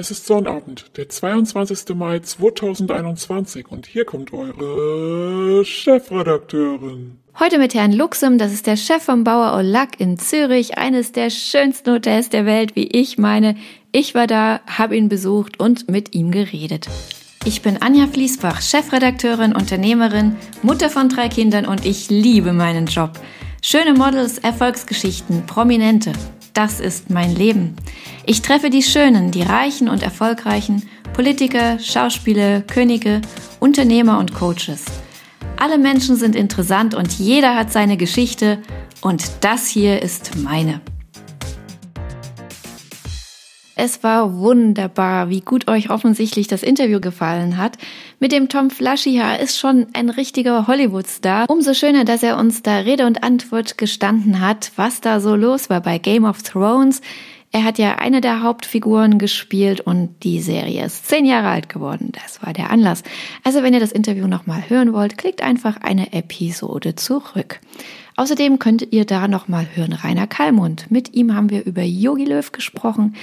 [0.00, 1.94] Es ist Sonnabend, der 22.
[1.94, 7.18] Mai 2021 und hier kommt eure Chefredakteurin.
[7.38, 11.28] Heute mit Herrn Luxem, das ist der Chef vom Bauer Olac in Zürich, eines der
[11.28, 13.56] schönsten Hotels der Welt, wie ich meine.
[13.92, 16.88] Ich war da, habe ihn besucht und mit ihm geredet.
[17.44, 23.20] Ich bin Anja Fließbach, Chefredakteurin, Unternehmerin, Mutter von drei Kindern und ich liebe meinen Job.
[23.60, 26.14] Schöne Models, Erfolgsgeschichten, Prominente
[26.54, 27.76] das ist mein Leben.
[28.26, 33.20] Ich treffe die Schönen, die Reichen und Erfolgreichen, Politiker, Schauspieler, Könige,
[33.58, 34.84] Unternehmer und Coaches.
[35.56, 38.58] Alle Menschen sind interessant und jeder hat seine Geschichte
[39.00, 40.80] und das hier ist meine.
[43.82, 47.78] Es war wunderbar, wie gut euch offensichtlich das Interview gefallen hat.
[48.18, 51.48] Mit dem Tom Flaschier ist schon ein richtiger Hollywood-Star.
[51.48, 55.70] Umso schöner, dass er uns da Rede und Antwort gestanden hat, was da so los
[55.70, 57.00] war bei Game of Thrones.
[57.52, 62.12] Er hat ja eine der Hauptfiguren gespielt und die Serie ist zehn Jahre alt geworden.
[62.22, 63.02] Das war der Anlass.
[63.44, 67.60] Also wenn ihr das Interview nochmal hören wollt, klickt einfach eine Episode zurück.
[68.16, 70.90] Außerdem könnt ihr da nochmal hören Rainer Kallmund.
[70.90, 73.14] Mit ihm haben wir über Yogi Löw gesprochen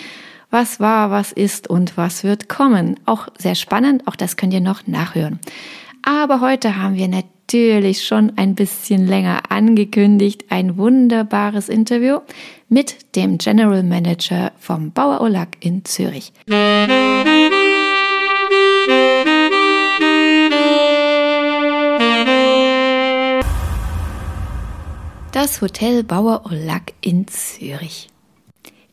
[0.49, 2.99] was war, was ist und was wird kommen.
[3.05, 5.39] Auch sehr spannend, auch das könnt ihr noch nachhören.
[6.03, 12.19] Aber heute haben wir natürlich schon ein bisschen länger angekündigt ein wunderbares Interview
[12.69, 16.31] mit dem General Manager vom Bauer Olac in Zürich.
[25.31, 28.09] Das Hotel Bauer Olac in Zürich.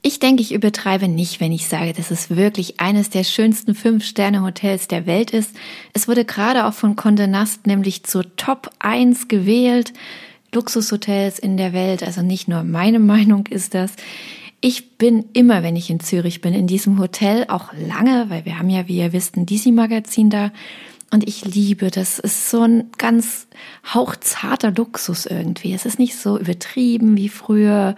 [0.07, 4.87] Ich denke, ich übertreibe nicht, wenn ich sage, dass es wirklich eines der schönsten Fünf-Sterne-Hotels
[4.87, 5.57] der Welt ist.
[5.95, 9.95] Es wurde gerade auch von Condé Nast nämlich zur Top 1 gewählt.
[10.53, 13.95] Luxushotels in der Welt, also nicht nur meine Meinung ist das.
[14.61, 18.59] Ich bin immer, wenn ich in Zürich bin, in diesem Hotel, auch lange, weil wir
[18.59, 20.53] haben ja, wie ihr wisst, ein DC-Magazin da.
[21.15, 23.47] Und ich liebe, das ist so ein ganz
[23.95, 25.73] hauchzarter Luxus irgendwie.
[25.73, 27.95] Es ist nicht so übertrieben wie früher.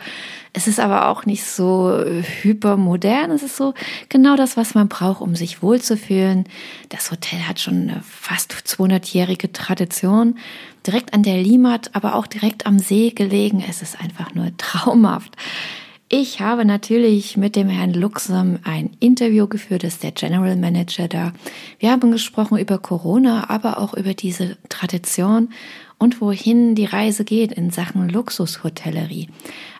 [0.52, 1.98] Es ist aber auch nicht so
[2.42, 3.30] hypermodern.
[3.30, 3.72] Es ist so
[4.10, 6.44] genau das, was man braucht, um sich wohlzufühlen.
[6.90, 10.36] Das Hotel hat schon eine fast 200-jährige Tradition.
[10.86, 13.64] Direkt an der Limat, aber auch direkt am See gelegen.
[13.66, 15.34] Es ist einfach nur traumhaft.
[16.08, 21.08] Ich habe natürlich mit dem Herrn Luxem ein Interview geführt, das ist der General Manager
[21.08, 21.32] da.
[21.80, 25.48] Wir haben gesprochen über Corona, aber auch über diese Tradition
[25.98, 29.28] und wohin die Reise geht in Sachen Luxushotellerie.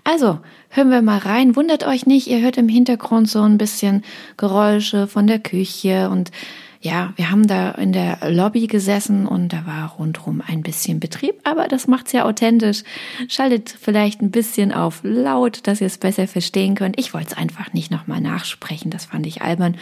[0.03, 1.55] Also, hören wir mal rein.
[1.55, 4.03] Wundert euch nicht, ihr hört im Hintergrund so ein bisschen
[4.37, 6.33] Geräusche von der Küche und
[6.81, 11.35] ja, wir haben da in der Lobby gesessen und da war rundherum ein bisschen Betrieb,
[11.45, 12.83] aber das macht's ja authentisch.
[13.29, 16.99] Schaltet vielleicht ein bisschen auf laut, dass ihr es besser verstehen könnt.
[16.99, 19.77] Ich wollte es einfach nicht nochmal nachsprechen, das fand ich albern.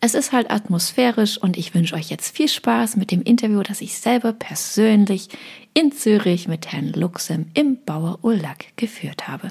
[0.00, 3.80] Es ist halt atmosphärisch und ich wünsche euch jetzt viel Spaß mit dem Interview, das
[3.80, 5.30] ich selber persönlich
[5.72, 9.50] in Zürich mit Herrn Luxem im Bauer Ullack geführt habe.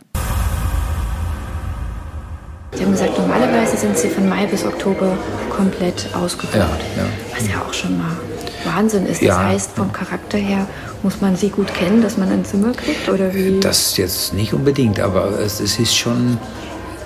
[2.76, 5.18] Sie haben gesagt, normalerweise sind Sie von Mai bis Oktober
[5.56, 6.56] komplett ausgebucht.
[6.56, 7.06] Ja, ja.
[7.38, 8.18] Was ja auch schon mal
[8.66, 9.22] Wahnsinn ist.
[9.22, 9.44] Das ja.
[9.44, 10.68] heißt, vom Charakter her
[11.04, 13.10] muss man Sie gut kennen, dass man ein Zimmer kriegt?
[13.10, 13.60] Oder wie?
[13.60, 16.38] Das jetzt nicht unbedingt, aber es, es ist schon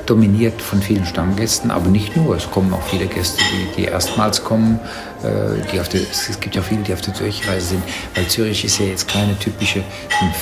[0.09, 2.35] dominiert von vielen Stammgästen, aber nicht nur.
[2.35, 4.79] Es kommen auch viele Gäste, die, die erstmals kommen.
[5.23, 8.63] Äh, die auf der, es gibt ja viele, die auf der Durchreise sind, weil Zürich
[8.63, 9.83] ist ja jetzt keine typische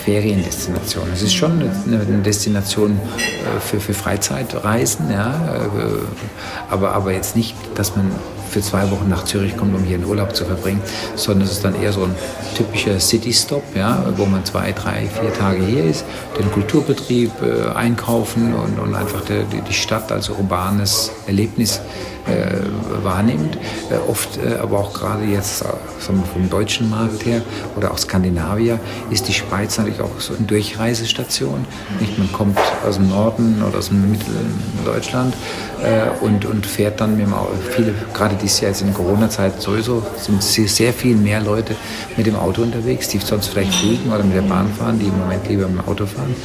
[0.04, 1.08] Feriendestination.
[1.14, 7.38] Es ist schon eine, eine Destination äh, für, für Freizeitreisen, ja, äh, aber, aber jetzt
[7.38, 8.12] nicht, dass man
[8.56, 10.82] für zwei Wochen nach Zürich kommt, um hier einen Urlaub zu verbringen,
[11.16, 12.16] sondern es ist dann eher so ein
[12.56, 16.06] typischer City-Stop, ja, wo man zwei, drei, vier Tage hier ist,
[16.40, 21.82] den Kulturbetrieb äh, einkaufen und, und einfach der, die Stadt als urbanes Erlebnis
[22.28, 23.58] äh, wahrnimmt.
[23.90, 25.66] Äh, oft, äh, aber auch gerade jetzt äh,
[26.00, 27.42] sagen wir, vom deutschen Markt her
[27.76, 28.80] oder auch Skandinavier,
[29.12, 31.66] ist die Schweiz natürlich auch so eine Durchreisestation.
[32.00, 32.18] Nicht?
[32.18, 32.58] Man kommt
[32.88, 35.36] aus dem Norden oder aus dem Mitteldeutschland
[35.84, 37.34] äh, und, und fährt dann mit dem.
[37.76, 41.76] Viele, gerade dieses Jahr jetzt in Corona-Zeit sowieso, sind sehr viel mehr Leute
[42.16, 45.18] mit dem Auto unterwegs, die sonst vielleicht fliegen oder mit der Bahn fahren, die im
[45.18, 46.36] Moment lieber mit dem Auto fahren.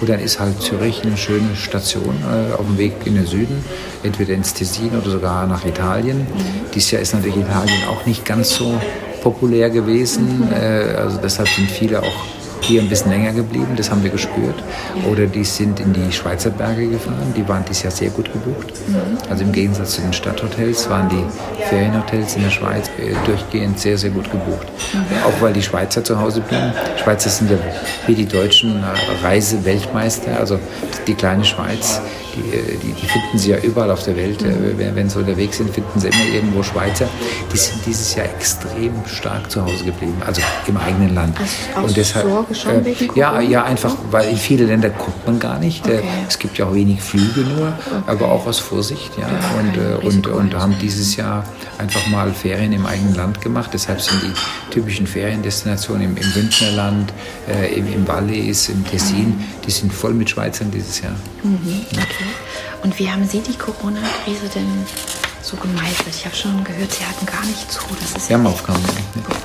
[0.00, 3.64] Und dann ist halt Zürich eine schöne Station äh, auf dem Weg in den Süden,
[4.02, 6.26] entweder ins Tessin oder sogar nach Italien.
[6.74, 8.74] Dieses Jahr ist natürlich Italien auch nicht ganz so
[9.22, 10.48] populär gewesen.
[10.52, 12.24] Äh, also deshalb sind viele auch
[12.60, 14.62] hier ein bisschen länger geblieben, das haben wir gespürt.
[15.10, 18.72] Oder die sind in die Schweizer Berge gefahren, die waren dieses Jahr sehr gut gebucht.
[19.30, 23.98] Also im Gegensatz zu den Stadthotels waren die Ferienhotels in der Schweiz äh, durchgehend sehr,
[23.98, 24.66] sehr gut gebucht.
[25.24, 26.72] Auch weil die Schweizer zu Hause blieben.
[27.02, 27.58] Schweizer sind ja
[28.06, 28.82] wie die Deutschen
[29.22, 30.58] Reiseweltmeister, also
[31.06, 32.00] die kleine Schweiz
[32.36, 34.42] die, äh, die, die, finden sie ja überall auf der Welt.
[34.42, 34.78] Mhm.
[34.94, 37.08] Wenn, sie unterwegs sind, finden sie immer irgendwo Schweizer.
[37.52, 41.36] Die sind dieses Jahr extrem stark zu Hause geblieben, also im eigenen Land.
[41.74, 45.38] Also und deshalb, Sorge schon äh, ja, ja, einfach, weil in viele Länder kommt man
[45.38, 45.84] gar nicht.
[45.84, 46.02] Okay.
[46.28, 48.02] Es gibt ja auch wenig Flüge nur, okay.
[48.06, 49.12] aber auch aus Vorsicht.
[49.18, 51.44] Ja, ja und, äh, und, und haben dieses Jahr
[51.78, 53.70] einfach mal Ferien im eigenen Land gemacht.
[53.72, 57.12] Deshalb sind die typischen Feriendestinationen im, im Bündnerland,
[57.48, 61.14] äh, im, im Wallis, im Tessin, die sind voll mit Schweizern dieses Jahr.
[61.42, 62.24] Mhm, okay.
[62.82, 64.86] Und wie haben Sie die Corona-Krise denn
[65.42, 66.14] so gemeistert?
[66.14, 67.80] Ich habe schon gehört, Sie hatten gar nicht zu.
[68.00, 68.80] Das ist ja Aufgaben.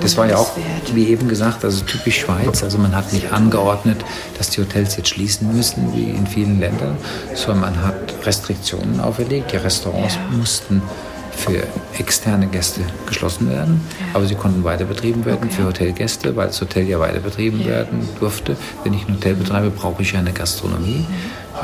[0.01, 0.51] Das war ja auch,
[0.94, 2.63] wie eben gesagt, also typisch Schweiz.
[2.63, 4.04] Also man hat nicht angeordnet,
[4.38, 6.98] dass die Hotels jetzt schließen müssen, wie in vielen Ländern,
[7.33, 9.51] sondern man hat Restriktionen auferlegt.
[9.51, 10.38] Die Restaurants ja.
[10.38, 10.81] mussten
[11.41, 11.67] für
[11.97, 14.05] externe Gäste geschlossen werden, ja.
[14.13, 15.55] aber sie konnten weiter betrieben werden okay.
[15.55, 17.67] für Hotelgäste, weil das Hotel ja weiter betrieben ja.
[17.67, 18.55] werden durfte.
[18.83, 21.05] Wenn ich ein Hotel betreibe, brauche ich ja eine Gastronomie.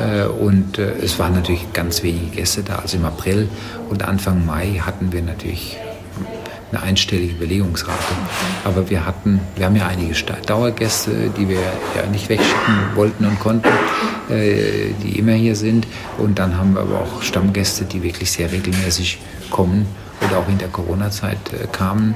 [0.00, 0.24] Ja.
[0.24, 2.76] Äh, und äh, es waren natürlich ganz wenige Gäste da.
[2.76, 3.48] Also im April
[3.88, 5.78] und Anfang Mai hatten wir natürlich
[6.70, 8.14] eine einstellige Belegungsrate.
[8.64, 10.14] Aber wir hatten, wir haben ja einige
[10.46, 11.60] Dauergäste, die wir
[11.96, 13.68] ja nicht wegschicken wollten und konnten,
[14.28, 15.86] äh, die immer hier sind.
[16.18, 19.18] Und dann haben wir aber auch Stammgäste, die wirklich sehr regelmäßig
[19.50, 19.86] kommen
[20.26, 22.14] oder auch in der Corona-Zeit äh, kamen.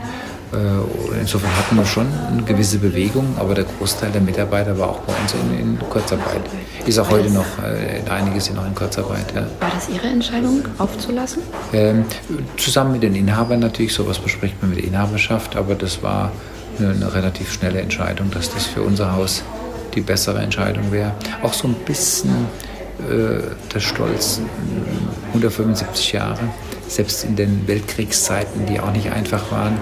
[0.52, 5.00] Äh, insofern hatten wir schon eine gewisse Bewegung, aber der Großteil der Mitarbeiter war auch
[5.00, 6.42] bei uns in, in Kurzarbeit.
[6.84, 9.32] Ist auch heute noch, äh, einige sind noch in Kurzarbeit.
[9.34, 9.46] Ja.
[9.60, 11.42] War das Ihre Entscheidung, aufzulassen?
[11.72, 12.04] Ähm,
[12.58, 16.32] zusammen mit den Inhabern natürlich, sowas bespricht man mit der Inhaberschaft, aber das war
[16.78, 19.42] eine, eine relativ schnelle Entscheidung, dass das für unser Haus
[19.94, 21.12] die bessere Entscheidung wäre.
[21.42, 22.30] Auch so ein bisschen
[23.08, 23.40] äh,
[23.72, 24.40] der Stolz,
[25.28, 26.40] 175 Jahre
[26.92, 29.78] selbst in den Weltkriegszeiten, die auch nicht einfach waren,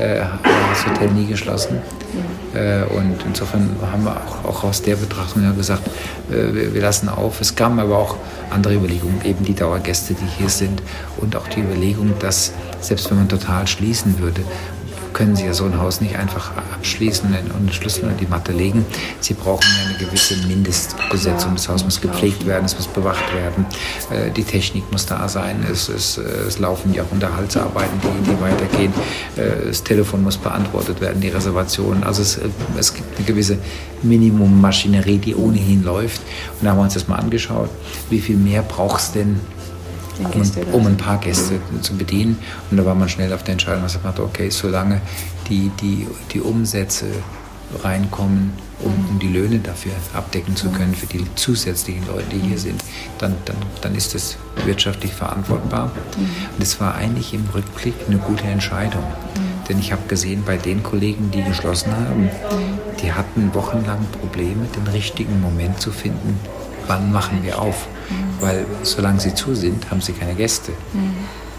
[0.00, 0.24] äh,
[0.70, 1.78] das Hotel nie geschlossen.
[2.54, 5.86] Äh, und insofern haben wir auch, auch aus der Betrachtung ja gesagt,
[6.30, 7.40] äh, wir, wir, lassen auf.
[7.40, 8.16] Es kamen aber auch
[8.50, 10.82] andere Überlegungen, eben die Dauergäste, die hier sind
[11.18, 14.42] und auch die Überlegung, dass selbst wenn man total schließen würde,
[15.20, 18.52] können Sie ja so ein Haus nicht einfach abschließen und den Schlüssel in die Matte
[18.52, 18.86] legen.
[19.20, 21.56] Sie brauchen eine gewisse Mindestbesetzung.
[21.56, 23.66] Das Haus muss gepflegt werden, es muss bewacht werden,
[24.10, 28.40] äh, die Technik muss da sein, es, es, es laufen ja auch Unterhaltsarbeiten, die, die
[28.40, 28.94] weitergehen,
[29.36, 32.02] äh, das Telefon muss beantwortet werden, die Reservation.
[32.02, 32.40] Also es,
[32.78, 33.58] es gibt eine gewisse
[34.00, 36.22] Minimummaschinerie, die ohnehin läuft.
[36.58, 37.68] Und da haben wir uns das mal angeschaut,
[38.08, 39.38] wie viel mehr braucht es denn
[40.24, 42.38] um, um, ein paar Gäste zu bedienen.
[42.70, 45.00] Und da war man schnell auf der Entscheidung, dass man dachte, okay, solange
[45.48, 47.06] die, die, die Umsätze
[47.82, 52.58] reinkommen, um, um, die Löhne dafür abdecken zu können für die zusätzlichen Leute, die hier
[52.58, 52.82] sind,
[53.18, 55.92] dann, dann, dann ist das wirtschaftlich verantwortbar.
[56.16, 59.04] Und es war eigentlich im Rückblick eine gute Entscheidung.
[59.68, 62.28] Denn ich habe gesehen, bei den Kollegen, die geschlossen haben,
[63.02, 66.40] die hatten wochenlang Probleme, den richtigen Moment zu finden,
[66.90, 67.86] wann machen wir auf.
[68.40, 70.72] Weil solange sie zu sind, haben sie keine Gäste.
[70.92, 71.14] Mhm.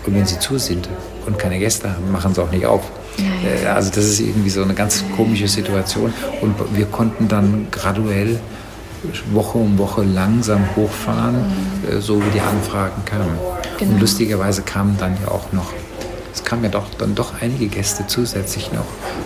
[0.06, 0.90] Und wenn sie zu sind
[1.26, 2.84] und keine Gäste haben, machen sie auch nicht auf.
[3.64, 3.76] Ja.
[3.76, 6.14] Also das ist irgendwie so eine ganz komische Situation.
[6.42, 8.40] Und wir konnten dann graduell
[9.32, 12.02] Woche um Woche langsam hochfahren, mhm.
[12.02, 13.38] so wie die Anfragen kamen.
[13.78, 13.94] Genau.
[13.94, 15.72] Und lustigerweise kamen dann ja auch noch
[16.34, 18.86] es kamen ja doch, dann doch einige Gäste zusätzlich noch,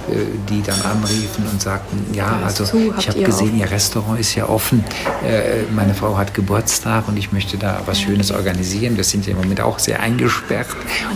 [0.09, 2.63] äh, die dann anriefen und sagten, ja, also
[2.97, 4.83] ich habe gesehen, Ihr Restaurant ist ja offen,
[5.25, 8.97] äh, meine Frau hat Geburtstag und ich möchte da was Schönes organisieren.
[8.97, 10.67] Wir sind ja im Moment auch sehr eingesperrt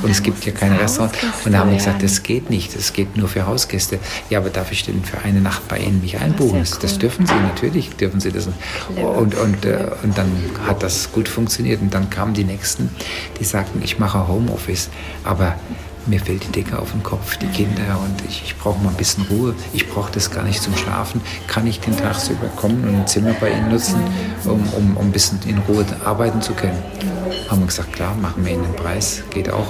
[0.02, 1.14] und es gibt ja kein Restaurant.
[1.46, 4.00] Und da haben wir gesagt, das geht nicht, das geht nur für Hausgäste.
[4.30, 6.60] Ja, aber darf ich denn für eine Nacht bei Ihnen mich einbuchen?
[6.60, 8.48] Das, das dürfen Sie, natürlich dürfen Sie das.
[8.96, 10.32] Und, und, äh, und dann
[10.68, 11.82] hat das gut funktioniert.
[11.82, 12.90] Und dann kamen die Nächsten,
[13.40, 14.90] die sagten, ich mache Homeoffice,
[15.24, 15.56] aber
[16.10, 18.96] mir fällt die Decke auf den Kopf, die Kinder und ich, ich brauche mal ein
[18.96, 19.54] bisschen Ruhe.
[19.74, 21.22] Ich brauche das gar nicht zum Schlafen.
[21.48, 24.02] Kann ich den Tag so überkommen und ein Zimmer bei Ihnen nutzen,
[24.46, 26.82] um, um, um ein bisschen in Ruhe arbeiten zu können?
[27.50, 29.68] Haben wir gesagt, klar, machen wir Ihnen den Preis, geht auch.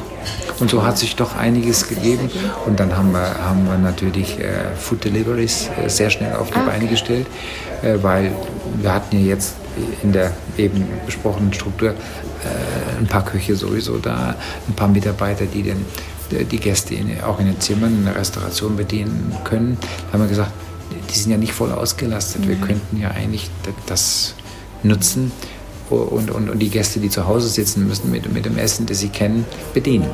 [0.60, 2.30] Und so hat sich doch einiges gegeben.
[2.66, 6.60] Und dann haben wir, haben wir natürlich äh, Food Deliveries äh, sehr schnell auf die
[6.60, 7.28] Beine gestellt,
[7.82, 8.32] äh, weil
[8.82, 9.56] wir hatten ja jetzt
[10.04, 14.36] in der eben besprochenen Struktur äh, ein paar Köche sowieso da,
[14.68, 15.86] ein paar Mitarbeiter, die den
[16.30, 19.78] die Gäste in, auch in den Zimmern in der Restauration bedienen können.
[20.08, 20.52] Da haben wir gesagt,
[21.10, 22.48] die sind ja nicht voll ausgelastet.
[22.48, 23.50] Wir könnten ja eigentlich
[23.88, 24.36] das
[24.84, 25.32] nutzen
[25.90, 29.00] und, und, und die Gäste, die zu Hause sitzen müssen, mit, mit dem Essen, das
[29.00, 30.08] sie kennen, bedienen.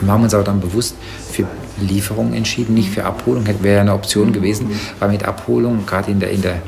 [0.00, 0.94] Wir haben uns aber dann bewusst
[1.30, 1.46] für
[1.80, 3.46] Lieferung entschieden, nicht für Abholung.
[3.46, 6.60] Wäre ja eine Option gewesen, weil mit Abholung, gerade in der, in der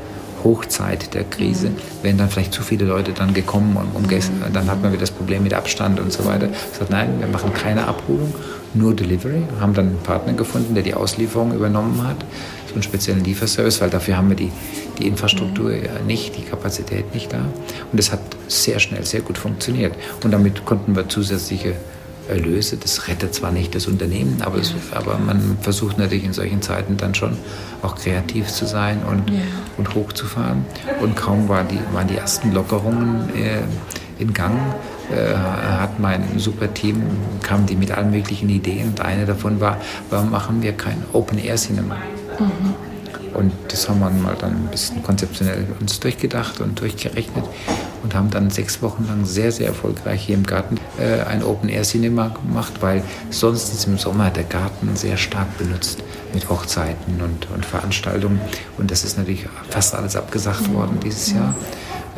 [0.45, 4.81] Hochzeit der Krise, wären dann vielleicht zu viele Leute dann gekommen und um dann hat
[4.83, 6.47] man wieder das Problem mit Abstand und so weiter.
[6.47, 8.33] Ich gesagt, nein, wir machen keine Abholung,
[8.75, 9.43] nur Delivery.
[9.61, 12.25] Haben dann einen Partner gefunden, der die Auslieferung übernommen hat.
[12.73, 14.53] einen speziellen Lieferservice, weil dafür haben wir die,
[14.99, 17.41] die Infrastruktur ja nicht, die Kapazität nicht da.
[17.93, 19.95] Und es hat sehr schnell, sehr gut funktioniert.
[20.23, 21.75] Und damit konnten wir zusätzliche
[22.29, 22.77] Erlöse.
[22.77, 26.97] Das rettet zwar nicht das Unternehmen, aber, es, aber man versucht natürlich in solchen Zeiten
[26.97, 27.37] dann schon
[27.83, 29.41] auch kreativ zu sein und, ja.
[29.77, 30.65] und hochzufahren.
[31.01, 33.63] Und kaum war die, waren die ersten Lockerungen äh,
[34.23, 34.59] in Gang,
[35.11, 37.03] äh, hat mein super Team,
[37.43, 38.89] kamen die mit allen möglichen Ideen.
[38.89, 39.79] Und eine davon war,
[40.11, 41.97] warum machen wir kein Open-Air-Cinema?
[42.39, 42.75] Mhm.
[43.35, 47.45] Und das haben wir mal dann ein bisschen konzeptionell uns durchgedacht und durchgerechnet
[48.03, 52.29] und haben dann sechs Wochen lang sehr, sehr erfolgreich hier im Garten äh, ein Open-Air-Cinema
[52.29, 57.65] gemacht, weil sonst ist im Sommer der Garten sehr stark benutzt mit Hochzeiten und, und
[57.65, 58.41] Veranstaltungen.
[58.77, 61.55] Und das ist natürlich fast alles abgesagt worden dieses Jahr.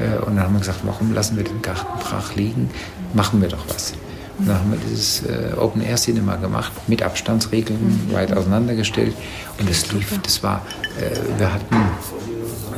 [0.00, 2.70] Äh, und dann haben wir gesagt, warum lassen wir den Garten brach liegen?
[3.14, 3.92] Machen wir doch was.
[4.38, 9.14] Und dann haben wir dieses äh, Open Air Cinema gemacht, mit Abstandsregeln weit auseinandergestellt.
[9.58, 10.64] Und es lief, das war,
[10.98, 11.76] äh, wir hatten,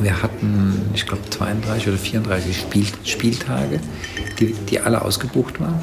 [0.01, 3.79] wir hatten, ich glaube, 32 oder 34 Spiel, Spieltage,
[4.39, 5.79] die, die alle ausgebucht waren.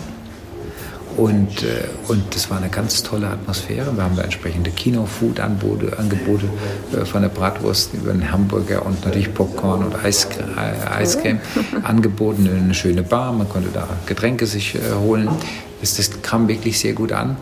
[1.17, 3.95] Und, äh, und das war eine ganz tolle Atmosphäre.
[3.95, 6.47] Wir haben da entsprechende Kino-Food-Angebote Angebote,
[6.93, 11.41] äh, von der Bratwurst über den Hamburger und natürlich Popcorn und Eis, äh, Eiscreme
[11.83, 12.49] angeboten.
[12.49, 15.29] Eine schöne Bar, man konnte da Getränke sich holen.
[15.81, 17.39] Das, das, kam wirklich sehr gut an,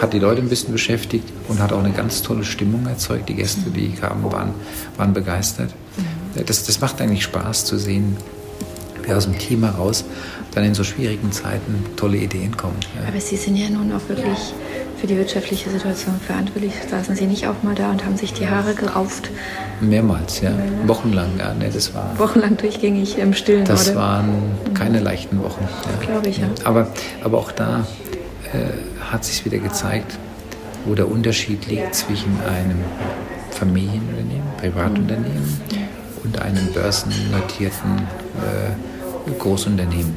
[0.00, 3.28] hat die Leute ein bisschen beschäftigt und hat auch eine ganz tolle Stimmung erzeugt.
[3.28, 4.50] Die Gäste, die kamen, waren,
[4.96, 5.70] waren begeistert.
[5.96, 6.46] Mhm.
[6.46, 8.16] Das, das macht eigentlich Spaß zu sehen,
[9.06, 10.04] wie aus dem Team heraus
[10.54, 12.76] dann in so schwierigen Zeiten tolle Ideen kommen.
[13.00, 13.08] Ja.
[13.08, 14.54] Aber Sie sind ja nun auch wirklich
[14.98, 16.72] für die wirtschaftliche Situation verantwortlich.
[16.90, 19.30] Saßen Sie nicht auch mal da und haben sich die Haare gerauft?
[19.80, 20.52] Mehrmals, ja.
[20.86, 21.52] Wochenlang, ja.
[21.54, 23.64] Nee, das war, Wochenlang durchgängig im Stillen.
[23.66, 23.98] Das oder?
[23.98, 24.28] waren
[24.74, 25.68] keine leichten Wochen.
[26.00, 26.06] Ja.
[26.06, 26.48] Glaube ich, ja.
[26.64, 26.88] Aber,
[27.22, 27.86] aber auch da
[28.52, 30.18] äh, hat sich wieder gezeigt,
[30.86, 32.78] wo der Unterschied liegt zwischen einem
[33.50, 36.24] Familienunternehmen, Privatunternehmen mhm.
[36.24, 38.95] und einem börsennotierten äh,
[39.38, 40.16] Großunternehmen.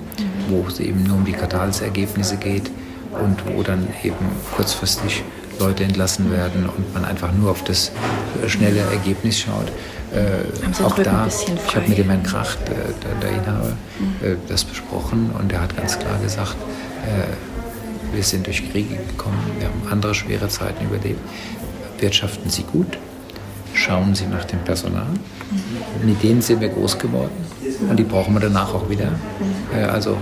[0.49, 2.71] Wo es eben nur um die Quartalsergebnisse geht
[3.11, 4.25] und wo dann eben
[4.55, 5.23] kurzfristig
[5.59, 7.91] Leute entlassen werden und man einfach nur auf das
[8.47, 9.67] schnelle Ergebnis schaut.
[10.13, 12.73] Äh, auch da, ich habe mit dem Herrn Kracht, äh,
[13.03, 14.27] der, der Inhaber, mhm.
[14.27, 16.55] äh, das besprochen und er hat ganz klar gesagt,
[17.05, 21.19] äh, wir sind durch Kriege gekommen, wir haben andere schwere Zeiten überlebt.
[21.99, 22.97] Wirtschaften Sie gut,
[23.79, 25.07] schauen Sie nach dem Personal.
[26.03, 27.31] Mit denen sind wir groß geworden
[27.89, 29.12] und die brauchen wir danach auch wieder.
[29.75, 30.17] Äh, also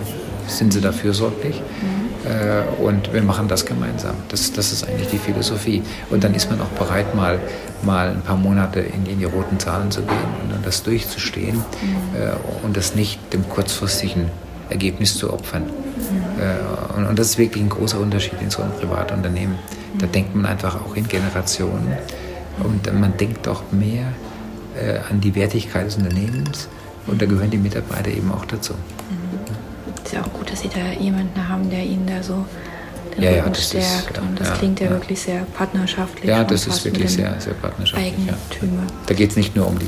[0.47, 2.85] sind Sie da fürsorglich mhm.
[2.85, 4.15] und wir machen das gemeinsam.
[4.29, 5.81] Das, das ist eigentlich die Philosophie.
[6.09, 7.37] Und dann ist man auch bereit, mal,
[7.83, 11.57] mal ein paar Monate in, in die roten Zahlen zu gehen und dann das durchzustehen
[11.57, 12.63] mhm.
[12.63, 14.29] und das nicht dem kurzfristigen
[14.69, 15.63] Ergebnis zu opfern.
[16.95, 19.57] Und, und, das ist wirklich ein großer Unterschied in so einem Privatunternehmen.
[19.97, 21.97] Da denkt man einfach auch in Generationen
[22.63, 24.07] und man denkt auch mehr
[24.75, 26.67] äh, an die Wertigkeit des Unternehmens
[27.07, 28.73] und da gehören die Mitarbeiter eben auch dazu.
[28.73, 30.03] Mhm.
[30.03, 32.45] Ist ja auch gut, dass Sie da jemanden haben, der Ihnen da so
[33.15, 34.11] den ja, Rücken ja, stärkt.
[34.11, 36.25] Ist, und das ja, klingt ja, ja, wirklich sehr partnerschaftlich.
[36.25, 38.13] Ja, das ist wirklich sehr, sehr partnerschaftlich.
[38.13, 38.83] Eigentümer.
[39.05, 39.87] Da geht es nicht nur um die,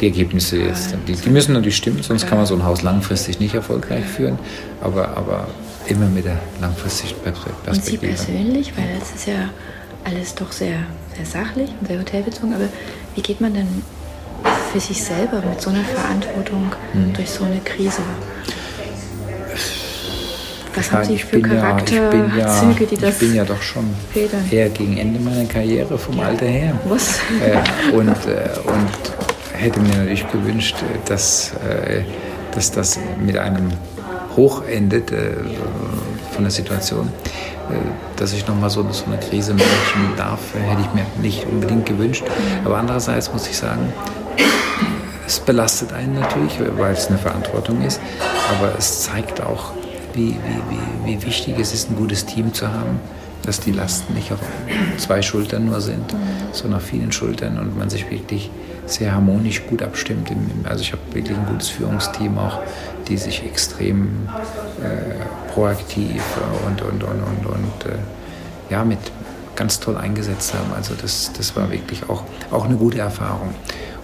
[0.00, 0.94] die Ergebnisse jetzt.
[1.06, 4.38] Die, die, müssen natürlich stimmen, sonst kann man so ein Haus langfristig nicht erfolgreich führen.
[4.80, 5.48] Aber, aber
[5.86, 7.70] immer mit der langfristigen Perspektive.
[7.70, 9.50] Und Sie persönlich, weil es ist ja
[10.04, 10.78] alles doch sehr,
[11.16, 12.68] sehr sachlich und sehr hotelbezogen, aber
[13.14, 13.82] wie geht man denn
[14.72, 17.12] für sich selber mit so einer Verantwortung hm.
[17.12, 18.02] durch so eine Krise?
[20.74, 24.44] Was haben Sie für Charakterzüge, ja, die das Ich bin ja doch schon federn.
[24.50, 26.78] eher gegen Ende meiner Karriere vom Alter her.
[26.88, 27.18] Was?
[27.44, 28.88] Äh, und, äh, und
[29.52, 30.76] hätte mir natürlich gewünscht,
[31.06, 32.02] dass, äh,
[32.54, 33.72] dass das mit einem
[34.36, 35.32] Hoch endet äh,
[36.32, 37.08] von der Situation.
[37.70, 37.76] Äh,
[38.16, 42.22] dass ich nochmal so, so eine Krise managen darf, hätte ich mir nicht unbedingt gewünscht.
[42.66, 43.92] Aber andererseits muss ich sagen,
[45.26, 47.98] es belastet einen natürlich, weil es eine Verantwortung ist,
[48.50, 49.72] aber es zeigt auch,
[50.12, 53.00] wie, wie, wie, wie wichtig es ist, ein gutes Team zu haben,
[53.42, 54.40] dass die Lasten nicht auf
[54.98, 56.14] zwei Schultern nur sind,
[56.52, 58.50] sondern auf vielen Schultern und man sich wirklich
[58.86, 60.30] sehr harmonisch gut abstimmt.
[60.64, 62.58] Also ich habe wirklich ein gutes Führungsteam auch,
[63.08, 64.28] die sich extrem
[64.82, 66.22] äh, proaktiv
[66.66, 67.98] und, und, und, und, und äh,
[68.70, 68.98] ja, mit
[69.56, 70.72] ganz toll eingesetzt haben.
[70.74, 73.54] Also das, das war wirklich auch, auch eine gute Erfahrung.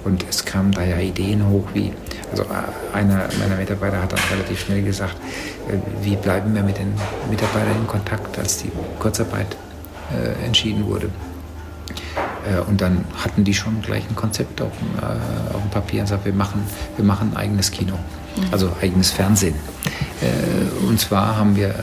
[0.04, 1.92] Und es kamen da ja Ideen hoch, wie,
[2.30, 2.44] also
[2.92, 5.16] einer meiner Mitarbeiter hat dann relativ schnell gesagt,
[5.68, 6.94] äh, wie bleiben wir mit den
[7.30, 9.56] Mitarbeitern in Kontakt, als die Kurzarbeit
[10.12, 11.08] äh, entschieden wurde.
[12.46, 16.00] Äh, und dann hatten die schon gleich ein Konzept auf dem, äh, auf dem Papier
[16.00, 16.62] und gesagt, wir machen,
[16.96, 18.42] wir machen ein eigenes Kino, mhm.
[18.52, 19.54] also eigenes Fernsehen.
[20.20, 21.74] Äh, und zwar haben wir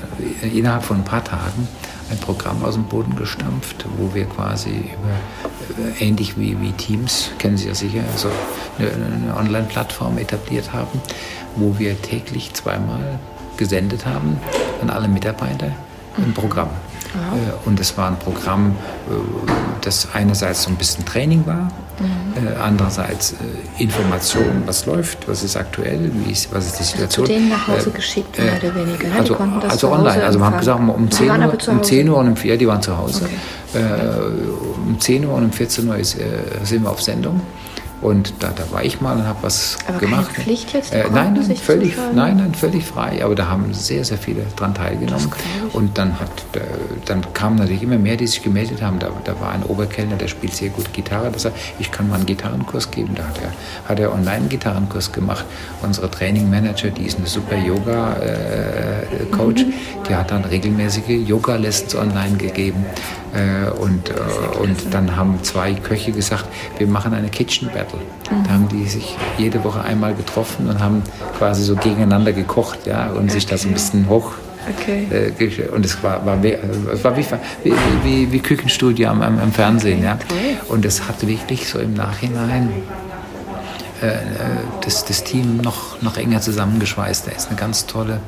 [0.41, 1.67] innerhalb von ein paar Tagen
[2.09, 7.29] ein Programm aus dem Boden gestampft, wo wir quasi über, äh, ähnlich wie, wie Teams,
[7.39, 8.29] kennen Sie ja sicher, also
[8.77, 11.01] eine, eine Online-Plattform etabliert haben,
[11.55, 13.19] wo wir täglich zweimal
[13.57, 14.37] gesendet haben
[14.81, 15.71] an alle Mitarbeiter
[16.17, 16.69] ein Programm.
[17.13, 18.75] Äh, und es war ein Programm,
[19.09, 19.13] äh,
[19.81, 21.63] das einerseits so ein bisschen Training war,
[21.99, 22.47] mhm.
[22.61, 23.35] andererseits
[23.77, 27.25] Information, was läuft, was ist aktuell, wie ist, was ist die Situation.
[27.25, 29.07] Also zu denen nach Hause geschickt, mehr oder weniger.
[29.07, 29.15] Ne?
[29.19, 30.23] Also, also online.
[30.23, 32.67] Also wir haben gesagt, um 10, Uhr, um 10 Uhr und um 4 Uhr, die
[32.67, 33.25] waren zu Hause.
[33.25, 33.79] Okay.
[34.87, 36.17] um 10 Uhr und um 14 Uhr ist,
[36.63, 37.41] sind wir auf Sendung.
[38.03, 40.33] Und da, da war ich mal und habe was aber gemacht.
[40.33, 40.93] Keine Pflicht jetzt?
[40.93, 43.23] Äh, nein, nein, völlig, nein, nein, völlig frei.
[43.23, 45.31] Aber da haben sehr, sehr viele dran teilgenommen.
[45.71, 46.59] Und dann, hat, äh,
[47.05, 48.99] dann kamen natürlich immer mehr, die sich gemeldet haben.
[48.99, 51.31] Da, da war ein Oberkellner, der spielt sehr gut Gitarre.
[51.31, 53.15] Das sagt, ich kann mal einen Gitarrenkurs geben.
[53.15, 55.45] Da hat er, hat er online einen Gitarrenkurs gemacht.
[55.81, 59.73] Unsere Trainingmanager, die ist eine super Yoga-Coach, äh, mhm.
[60.09, 62.85] die hat dann regelmäßige Yoga-Lessons online gegeben.
[63.33, 66.45] Äh, und, äh, und dann haben zwei Köche gesagt,
[66.77, 67.99] wir machen eine Kitchen Battle.
[68.29, 68.43] Mhm.
[68.43, 71.01] Da haben die sich jede Woche einmal getroffen und haben
[71.37, 73.31] quasi so gegeneinander gekocht ja, und okay.
[73.31, 74.33] sich das ein bisschen hoch
[74.69, 75.07] Okay.
[75.11, 77.25] Äh, und es war, war, es war wie,
[77.63, 77.73] wie,
[78.03, 80.03] wie, wie Küchenstudio am, am, Fernsehen.
[80.03, 80.17] Ja.
[80.69, 82.69] Und es hat wirklich so im Nachhinein
[84.01, 84.13] äh,
[84.81, 87.27] das, das Team noch, noch enger zusammengeschweißt.
[87.27, 88.19] Da ist eine ganz tolle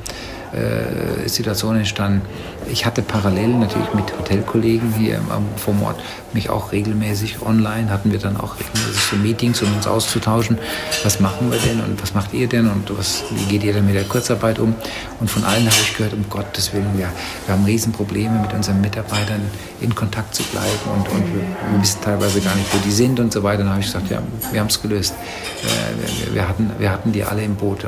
[0.52, 2.22] äh, Situation entstanden.
[2.70, 5.20] Ich hatte parallel natürlich mit Hotelkollegen hier
[5.56, 6.00] vom Ort
[6.32, 10.58] mich auch regelmäßig online, hatten wir dann auch regelmäßig so Meetings, um uns auszutauschen.
[11.02, 13.86] Was machen wir denn und was macht ihr denn und was, wie geht ihr denn
[13.86, 14.74] mit der Kurzarbeit um?
[15.18, 17.10] Und von allen habe ich gehört, um Gottes Willen, wir,
[17.46, 19.40] wir haben Riesenprobleme mit unseren Mitarbeitern
[19.80, 23.32] in Kontakt zu bleiben und, und wir, wissen teilweise gar nicht, wo die sind und
[23.32, 23.58] so weiter.
[23.58, 24.20] Dann habe ich gesagt, ja,
[24.52, 25.14] wir haben es gelöst.
[25.62, 27.86] Äh, wir, wir, hatten, wir hatten die alle im Boot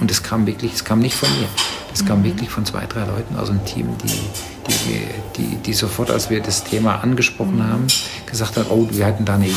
[0.00, 1.48] und es kam wirklich, es kam nicht von mir.
[1.94, 4.13] Es kam wirklich von zwei, drei Leuten aus dem Team, die,
[4.68, 5.06] die,
[5.36, 7.68] die, die sofort, als wir das Thema angesprochen mhm.
[7.68, 7.86] haben,
[8.26, 9.54] gesagt haben, oh, wir hatten da eine Idee.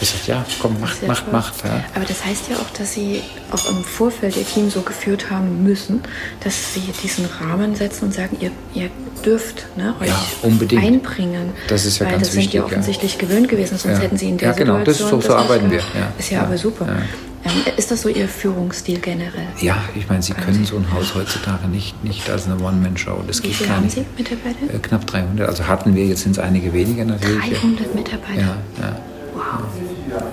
[0.00, 1.64] Ich sagte, ja, komm, macht, ja macht, macht.
[1.64, 1.84] Ja.
[1.94, 5.62] Aber das heißt ja auch, dass Sie auch im Vorfeld Ihr Team so geführt haben
[5.62, 6.02] müssen,
[6.42, 8.90] dass Sie diesen Rahmen setzen und sagen, ihr, ihr
[9.24, 11.52] dürft ne, euch ja, einbringen.
[11.68, 12.52] Das ist ja Weil ganz das wichtig.
[12.52, 15.10] sind ja offensichtlich gewöhnt gewesen, sonst hätten Sie in der ja, genau, Situation...
[15.10, 15.82] Das ist so, so arbeiten wir.
[16.18, 16.86] Ist ja, aber super.
[17.44, 19.46] Ähm, ist das so Ihr Führungsstil generell?
[19.60, 23.22] Ja, ich meine, Sie können so ein Haus heutzutage nicht, nicht als eine One-Man-Show.
[23.26, 23.96] Das Wie geht viele gar haben nicht.
[23.96, 24.74] Sie Mitarbeiter?
[24.74, 25.48] Äh, knapp 300.
[25.48, 27.58] Also hatten wir, jetzt sind es einige weniger natürlich.
[27.60, 28.40] 300 Mitarbeiter?
[28.40, 29.00] Ja, ja.
[29.34, 29.42] Wow.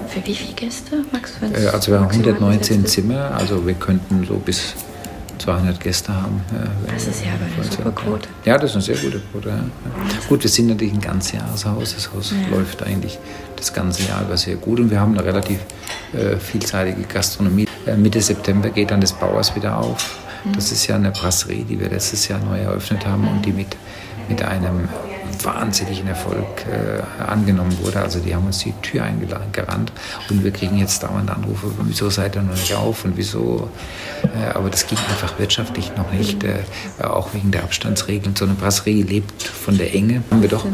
[0.07, 1.33] Für wie viele Gäste, Max?
[1.41, 4.75] Äh, also wir haben 119 Zimmer, also wir könnten so bis
[5.39, 6.41] 200 Gäste haben.
[6.93, 8.29] das ist ja aber eine super Quote.
[8.45, 9.49] Ja, das ist eine sehr gute Quote.
[9.49, 9.63] Ja.
[10.29, 11.95] Gut, wir sind natürlich ein Ganzjahreshaus.
[11.95, 12.55] Das Haus ja.
[12.55, 13.17] läuft eigentlich
[13.61, 15.59] das ganze Jahr über sehr gut und wir haben eine relativ
[16.13, 17.67] äh, vielseitige Gastronomie.
[17.85, 20.17] Äh, Mitte September geht dann das Bauers wieder auf.
[20.43, 20.53] Mhm.
[20.53, 23.77] Das ist ja eine Brasserie, die wir letztes Jahr neu eröffnet haben und die mit,
[24.27, 24.89] mit einem
[25.43, 27.99] wahnsinnigen Erfolg äh, angenommen wurde.
[27.99, 29.91] Also die haben uns die Tür eingerannt
[30.29, 33.69] und wir kriegen jetzt dauernd Anrufe, wieso seid ihr noch nicht auf und wieso.
[34.23, 36.59] Äh, aber das ging einfach wirtschaftlich noch nicht, äh,
[37.01, 38.35] auch wegen der Abstandsregeln.
[38.35, 40.23] So eine Brasserie lebt von der Enge.
[40.29, 40.65] Haben wir doch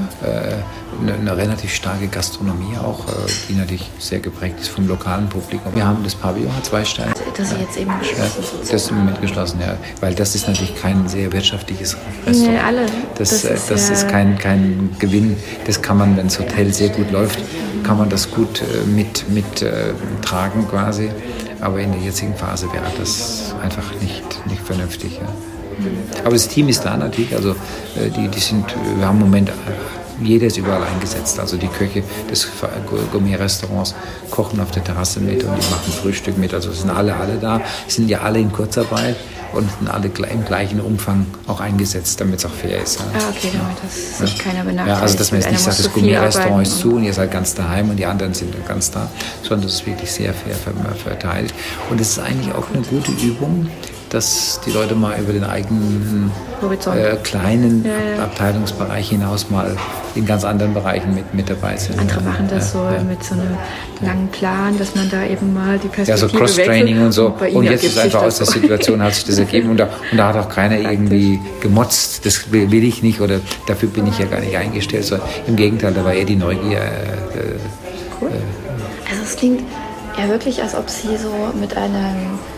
[1.02, 3.12] eine, eine, relativ starke Gastronomie auch, äh,
[3.50, 5.74] die natürlich sehr geprägt ist vom lokalen Publikum.
[5.76, 7.14] Wir haben das Pavillon, hat zwei Steine.
[7.36, 8.44] Das ist jetzt eben geschlossen.
[8.44, 9.78] Ja, das ist im Moment geschlossen, ja.
[10.02, 12.54] Weil das ist natürlich kein sehr wirtschaftliches Restaurant.
[12.54, 12.86] Nee, alle.
[13.18, 15.38] Das, das, ist, das ist kein, kein Gewinn.
[15.66, 17.40] Das kann man, wenn das Hotel sehr gut läuft,
[17.84, 21.10] kann man das gut äh, mit, mit äh, tragen quasi.
[21.60, 25.20] Aber in der jetzigen Phase wäre das einfach nicht, nicht vernünftig.
[25.22, 25.28] Ja.
[26.24, 27.36] Aber das Team ist da natürlich.
[27.36, 28.66] Also äh, die, die sind,
[28.98, 29.52] wir haben im Moment
[30.22, 31.40] jeder ist überall eingesetzt.
[31.40, 32.48] Also die Köche des
[33.12, 33.96] Gourmet-Restaurants
[34.30, 36.54] kochen auf der Terrasse mit und die machen Frühstück mit.
[36.54, 37.62] Also sind alle, alle da.
[37.88, 39.16] Sind ja alle in Kurzarbeit
[39.54, 43.00] und sind alle im gleichen Umfang auch eingesetzt, damit es auch fair ist.
[43.00, 43.06] Ja.
[43.14, 44.98] Ah, okay, damit das sich keiner benachteiligt.
[44.98, 47.54] Ja, also dass man jetzt nicht sagt, das Gourmet-Restaurant ist zu und ihr seid ganz
[47.54, 49.10] daheim und die anderen sind ganz da,
[49.44, 50.56] sondern das ist wirklich sehr fair
[50.96, 51.54] verteilt.
[51.90, 53.70] Und es ist eigentlich auch eine gute Übung,
[54.10, 58.24] dass die Leute mal über den eigenen äh, kleinen ja, ja.
[58.24, 59.76] Abteilungsbereich hinaus mal
[60.16, 62.00] in ganz anderen Bereichen mit, mit dabei sind.
[62.00, 63.58] Andere machen das so mit so einem
[64.02, 67.28] langen Plan, dass man da eben mal die Perspektive Ja, so Cross-Training und so.
[67.28, 70.18] Und, und jetzt ist einfach aus der Situation hat sich das ergeben und da, und
[70.18, 74.18] da hat auch keiner irgendwie gemotzt, das will, will, ich nicht oder dafür bin ich
[74.18, 76.80] ja gar nicht eingestellt, sondern im Gegenteil, da war eher die Neugier.
[76.80, 77.60] Äh,
[78.22, 78.30] cool.
[78.30, 79.62] Äh, also es klingt
[80.18, 82.57] ja wirklich, als ob Sie so mit einem eine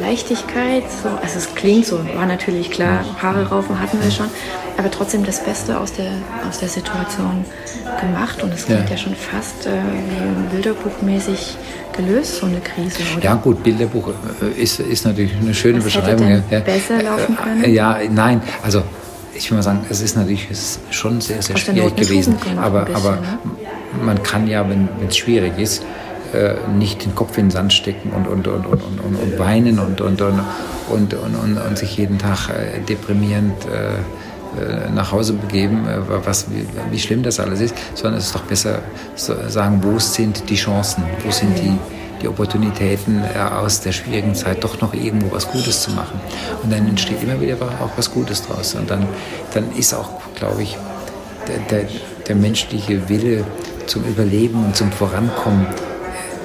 [0.00, 0.84] Leichtigkeit.
[1.02, 4.26] So, also es klingt so, war natürlich klar, Haare raufen hatten wir schon.
[4.76, 6.12] aber trotzdem das Beste aus der,
[6.48, 7.44] aus der Situation
[8.00, 8.90] gemacht und es klingt ja.
[8.90, 11.56] ja, schon fast äh, wie Bilderbuchmäßig
[11.96, 13.24] gelöst, so eine Krise, oder?
[13.24, 14.10] Ja gut, Bilderbuch
[14.42, 16.26] äh, ist, ist natürlich eine schöne Was Beschreibung.
[16.26, 16.60] Hätte denn ja.
[16.60, 17.64] besser laufen können?
[17.64, 18.82] Äh, ja, nein, also
[19.34, 20.48] ich will mal sagen, es ist natürlich
[20.90, 22.36] schon sehr, sehr schwierig gewesen.
[22.56, 23.38] Aber, bisschen, aber ne?
[24.02, 25.84] man kann ja, wenn es schwierig ist,
[26.76, 30.00] nicht den Kopf in den Sand stecken und, und, und, und, und, und weinen und,
[30.00, 30.40] und, und,
[30.88, 35.86] und, und, und, sich jeden Tag äh, deprimierend äh, nach Hause begeben,
[36.24, 38.80] was, wie, wie, schlimm das alles ist, sondern es ist doch besser
[39.14, 41.76] sagen, wo sind die Chancen, wo sind die,
[42.22, 46.18] die Opportunitäten aus der schwierigen Zeit doch noch irgendwo was Gutes zu machen.
[46.62, 48.74] Und dann entsteht immer wieder auch was Gutes draus.
[48.74, 49.06] Und dann,
[49.52, 50.78] dann ist auch, glaube ich,
[51.46, 51.88] der, der,
[52.26, 53.44] der menschliche Wille
[53.86, 55.66] zum Überleben und zum Vorankommen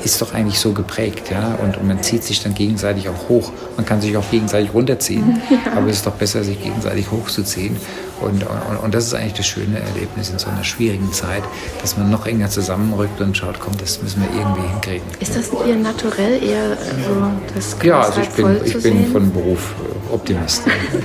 [0.04, 1.56] ist doch eigentlich so geprägt, ja.
[1.62, 3.52] Und, und, man zieht sich dann gegenseitig auch hoch.
[3.78, 5.74] Man kann sich auch gegenseitig runterziehen, ja.
[5.74, 7.78] aber es ist doch besser, sich gegenseitig hochzuziehen.
[8.22, 11.44] Und, und, und, das ist eigentlich das schöne Erlebnis in so einer schwierigen Zeit,
[11.82, 15.08] dass man noch enger zusammenrückt und schaut, komm, das müssen wir irgendwie hinkriegen.
[15.20, 19.74] Ist das Ihr Naturell eher so das Ja, also ich bin, ich bin von Beruf
[20.10, 20.64] äh, Optimist.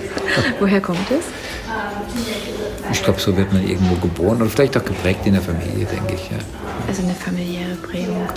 [0.60, 2.55] Woher kommt es?
[2.92, 6.14] Ich glaube, so wird man irgendwo geboren oder vielleicht auch geprägt in der Familie, denke
[6.14, 6.30] ich.
[6.30, 6.38] Ja.
[6.88, 8.28] Also eine familiäre Prägung.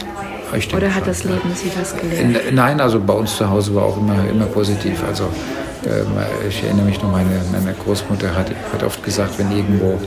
[0.76, 2.52] Oder hat das Leben Sie was gelehrt?
[2.52, 5.04] Nein, also bei uns zu Hause war auch immer, immer positiv.
[5.08, 5.26] Also
[5.86, 6.08] ähm,
[6.48, 10.00] ich erinnere mich noch, meine, meine Großmutter hat, hat oft gesagt, wenn irgendwo,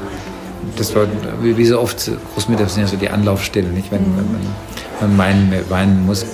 [0.77, 1.07] das war
[1.41, 3.93] wie so oft, Großmütter sind ja so die Anlaufstelle, nicht?
[3.93, 4.55] Wenn, wenn man,
[5.01, 6.27] man weinen, weinen muss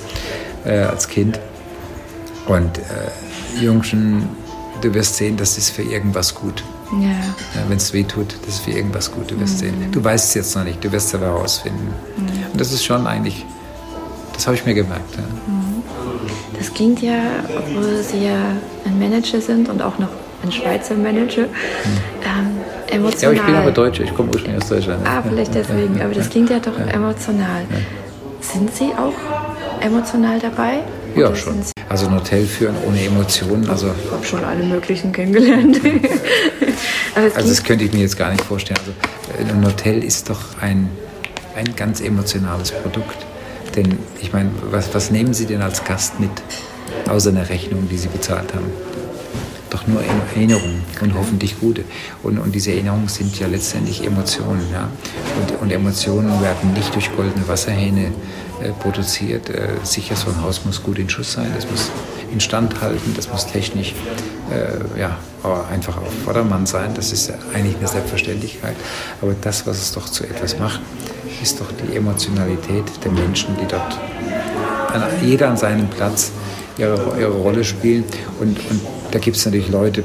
[0.65, 1.39] äh, als Kind.
[2.47, 4.29] Und äh, Jungschen,
[4.81, 6.65] du wirst sehen, das ist für irgendwas gut.
[6.93, 7.09] Ja.
[7.09, 9.59] ja Wenn es weh tut, das ist für irgendwas gut, du wirst mhm.
[9.59, 9.93] sehen.
[9.93, 11.89] Du weißt es jetzt noch nicht, du wirst es aber herausfinden.
[12.17, 12.53] Mhm.
[12.53, 13.45] Und das ist schon eigentlich,
[14.33, 15.17] das habe ich mir gemerkt.
[15.17, 15.23] Ja.
[15.23, 15.83] Mhm.
[16.59, 17.21] Das klingt ja,
[17.57, 18.39] obwohl Sie ja
[18.85, 20.09] ein Manager sind und auch noch
[20.43, 21.49] ein Schweizer Manager, mhm.
[22.25, 23.21] ähm, emotional.
[23.21, 25.07] Ja, aber ich bin aber Deutscher, ich komme ursprünglich aus Deutschland.
[25.07, 27.63] Ah, vielleicht deswegen, aber das klingt ja doch emotional.
[28.41, 30.81] Sind Sie auch emotional dabei?
[31.17, 31.63] Ja, schon.
[31.89, 33.69] Also ein Hotel führen ohne Emotionen.
[33.71, 35.81] Also ich habe schon alle möglichen kennengelernt.
[37.15, 38.79] also das könnte ich mir jetzt gar nicht vorstellen.
[39.39, 40.91] Also ein Hotel ist doch ein,
[41.57, 43.27] ein ganz emotionales Produkt.
[43.75, 46.31] Denn ich meine, was, was nehmen Sie denn als Gast mit,
[47.09, 48.71] außer einer Rechnung, die Sie bezahlt haben?
[49.71, 51.85] Doch nur Erinnerungen und hoffentlich gute.
[52.23, 54.67] Und, und diese Erinnerungen sind ja letztendlich Emotionen.
[54.73, 54.89] Ja?
[55.41, 58.13] Und, und Emotionen werden nicht durch goldene Wasserhähne
[58.63, 59.51] äh, produziert.
[59.51, 61.91] Äh, sicher, so ein Haus muss gut in Schuss sein, das muss
[62.33, 63.95] instand halten, das muss technisch
[64.51, 65.17] äh, ja,
[65.71, 66.93] einfach auf Vordermann sein.
[66.95, 68.75] Das ist eigentlich eine Selbstverständlichkeit.
[69.23, 70.81] Aber das, was es doch zu etwas macht,
[71.43, 73.99] ist doch die Emotionalität der Menschen, die dort
[74.93, 76.33] an, jeder an seinem Platz
[76.79, 78.05] ihre, ihre Rolle spielen.
[78.41, 80.05] Und, und da gibt es natürlich Leute,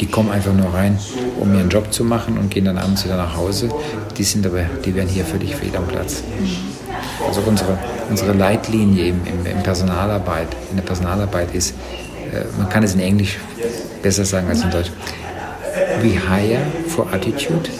[0.00, 0.98] die kommen einfach nur rein,
[1.38, 3.68] um ihren Job zu machen und gehen dann abends wieder nach Hause.
[4.16, 6.22] Die sind aber, die werden hier völlig fehl am Platz.
[7.26, 7.78] Also unsere,
[8.10, 11.74] unsere Leitlinie im, im, im Personalarbeit, in der Personalarbeit ist,
[12.32, 13.38] äh, man kann es in Englisch
[14.02, 14.90] besser sagen als in Deutsch.
[16.02, 17.70] We hire for attitude,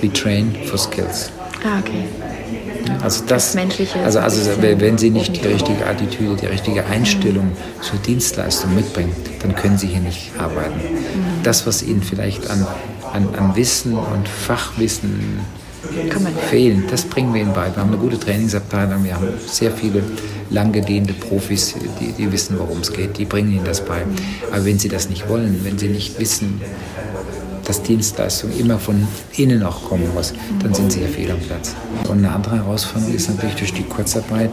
[0.00, 1.30] we train for skills.
[1.64, 2.04] Ah, okay.
[3.02, 7.82] Also das, das also, also wenn Sie nicht die richtige Attitüde, die richtige Einstellung mhm.
[7.82, 10.74] zur Dienstleistung mitbringen, dann können Sie hier nicht arbeiten.
[10.74, 11.42] Mhm.
[11.42, 12.66] Das, was Ihnen vielleicht an,
[13.12, 15.40] an, an Wissen und Fachwissen
[16.50, 16.84] fehlen.
[16.90, 17.74] Das bringen wir ihnen bei.
[17.74, 20.02] Wir haben eine gute Trainingsabteilung, wir haben sehr viele
[20.50, 24.02] langgediente Profis, die, die wissen, worum es geht, die bringen ihnen das bei.
[24.50, 26.60] Aber wenn sie das nicht wollen, wenn sie nicht wissen,
[27.66, 31.74] dass Dienstleistung immer von innen auch kommen muss, dann sind sie ja fehl am Platz.
[32.08, 34.50] Und eine andere Herausforderung ist natürlich durch die Kurzarbeit,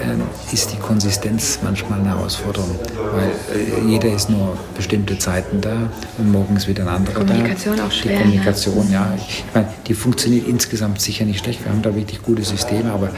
[0.00, 2.78] äh, ist die Konsistenz manchmal eine Herausforderung,
[3.12, 7.76] weil äh, jeder ist nur bestimmte Zeiten da und morgen ist wieder ein anderer Kommunikation
[7.76, 7.86] da.
[7.86, 8.92] Auch schwer, die Kommunikation, ne?
[8.92, 9.14] ja.
[9.16, 11.64] Ich meine, die funktioniert insgesamt sicher nicht schlecht.
[11.64, 13.10] Wir haben da wirklich gute Systeme, aber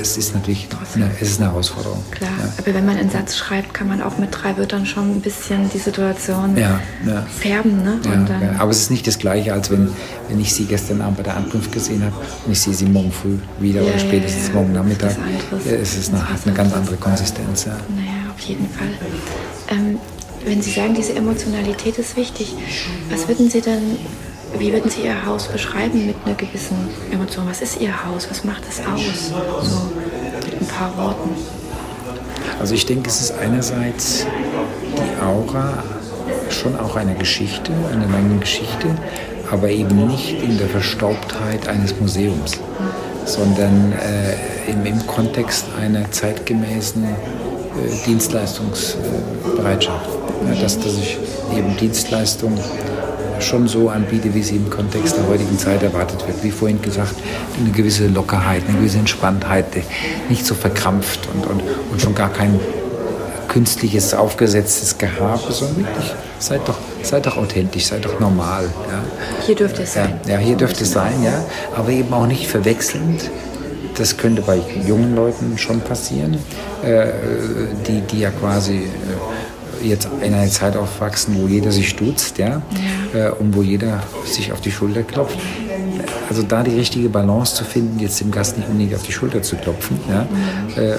[0.00, 2.02] es ist natürlich eine, es ist eine Herausforderung.
[2.10, 2.52] Klar, ja.
[2.58, 5.68] aber wenn man einen Satz schreibt, kann man auch mit drei Wörtern schon ein bisschen
[5.70, 7.22] die Situation ja, ja.
[7.22, 7.82] färben.
[7.82, 8.00] Ne?
[8.58, 9.90] Aber es ist nicht das Gleiche, als wenn,
[10.28, 12.14] wenn ich Sie gestern Abend bei der Ankunft gesehen habe
[12.46, 15.16] und ich sehe Sie morgen früh wieder oder spätestens morgen Nachmittag.
[15.66, 17.64] Es ist eine, hat eine ganz andere Konsistenz.
[17.64, 17.76] Ja.
[17.94, 18.88] Naja, auf jeden Fall.
[19.70, 19.98] Ähm,
[20.44, 22.54] wenn Sie sagen, diese Emotionalität ist wichtig,
[23.10, 23.98] was würden Sie denn
[24.56, 26.76] wie würden Sie Ihr Haus beschreiben mit einer gewissen
[27.12, 27.46] Emotion?
[27.48, 28.28] Was ist Ihr Haus?
[28.30, 29.32] Was macht es aus?
[29.68, 29.92] So
[30.44, 31.30] mit ein paar Worten.
[32.60, 34.26] Also ich denke, es ist einerseits
[34.96, 35.84] die Aura
[36.50, 38.88] schon auch eine Geschichte, eine lange Geschichte,
[39.50, 42.58] aber eben nicht in der Verstaubtheit eines Museums,
[43.24, 44.34] sondern äh,
[44.70, 47.08] im, im, Kontext einer zeitgemäßen äh,
[48.06, 50.08] Dienstleistungsbereitschaft.
[50.46, 51.16] Ja, dass, dass ich
[51.56, 52.58] eben Dienstleistung
[53.42, 56.42] schon so anbiete, wie sie im Kontext der heutigen Zeit erwartet wird.
[56.42, 57.14] Wie vorhin gesagt,
[57.58, 59.66] eine gewisse Lockerheit, eine gewisse Entspanntheit,
[60.28, 62.58] nicht so verkrampft und, und, und schon gar kein
[63.48, 68.64] künstliches, aufgesetztes Gehabe, sondern wirklich, seid doch, seid doch authentisch, seid doch normal.
[68.64, 69.02] Ja.
[69.44, 70.20] Hier dürfte es sein.
[70.26, 73.30] Ja, ja hier dürfte es sein, ja, aber eben auch nicht verwechselnd.
[73.96, 76.38] Das könnte bei jungen Leuten schon passieren,
[76.84, 77.06] äh,
[77.88, 81.96] die, die ja quasi äh, jetzt in einer Zeit aufwachsen, wo jeder sich
[82.38, 82.62] ja, ja.
[83.14, 85.38] Äh, und wo jeder sich auf die Schulter klopft.
[86.28, 89.42] Also da die richtige Balance zu finden, jetzt dem Gast nicht unbedingt auf die Schulter
[89.42, 90.26] zu klopfen, ja,
[90.76, 90.98] äh, äh,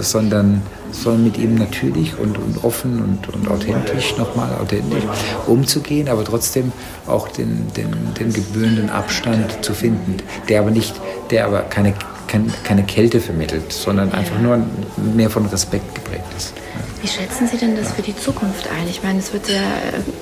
[0.00, 0.62] sondern
[0.94, 5.02] sondern mit ihm natürlich und, und offen und, und authentisch, nochmal authentisch
[5.46, 6.70] umzugehen, aber trotzdem
[7.08, 10.94] auch den, den, den gebührenden Abstand zu finden, der aber nicht,
[11.30, 11.94] der aber keine,
[12.34, 14.58] keine, keine Kälte vermittelt, sondern einfach nur
[15.14, 16.52] mehr von Respekt geprägt ist.
[17.00, 18.88] Wie schätzen Sie denn das für die Zukunft ein?
[18.88, 19.62] Ich meine, es wird ja,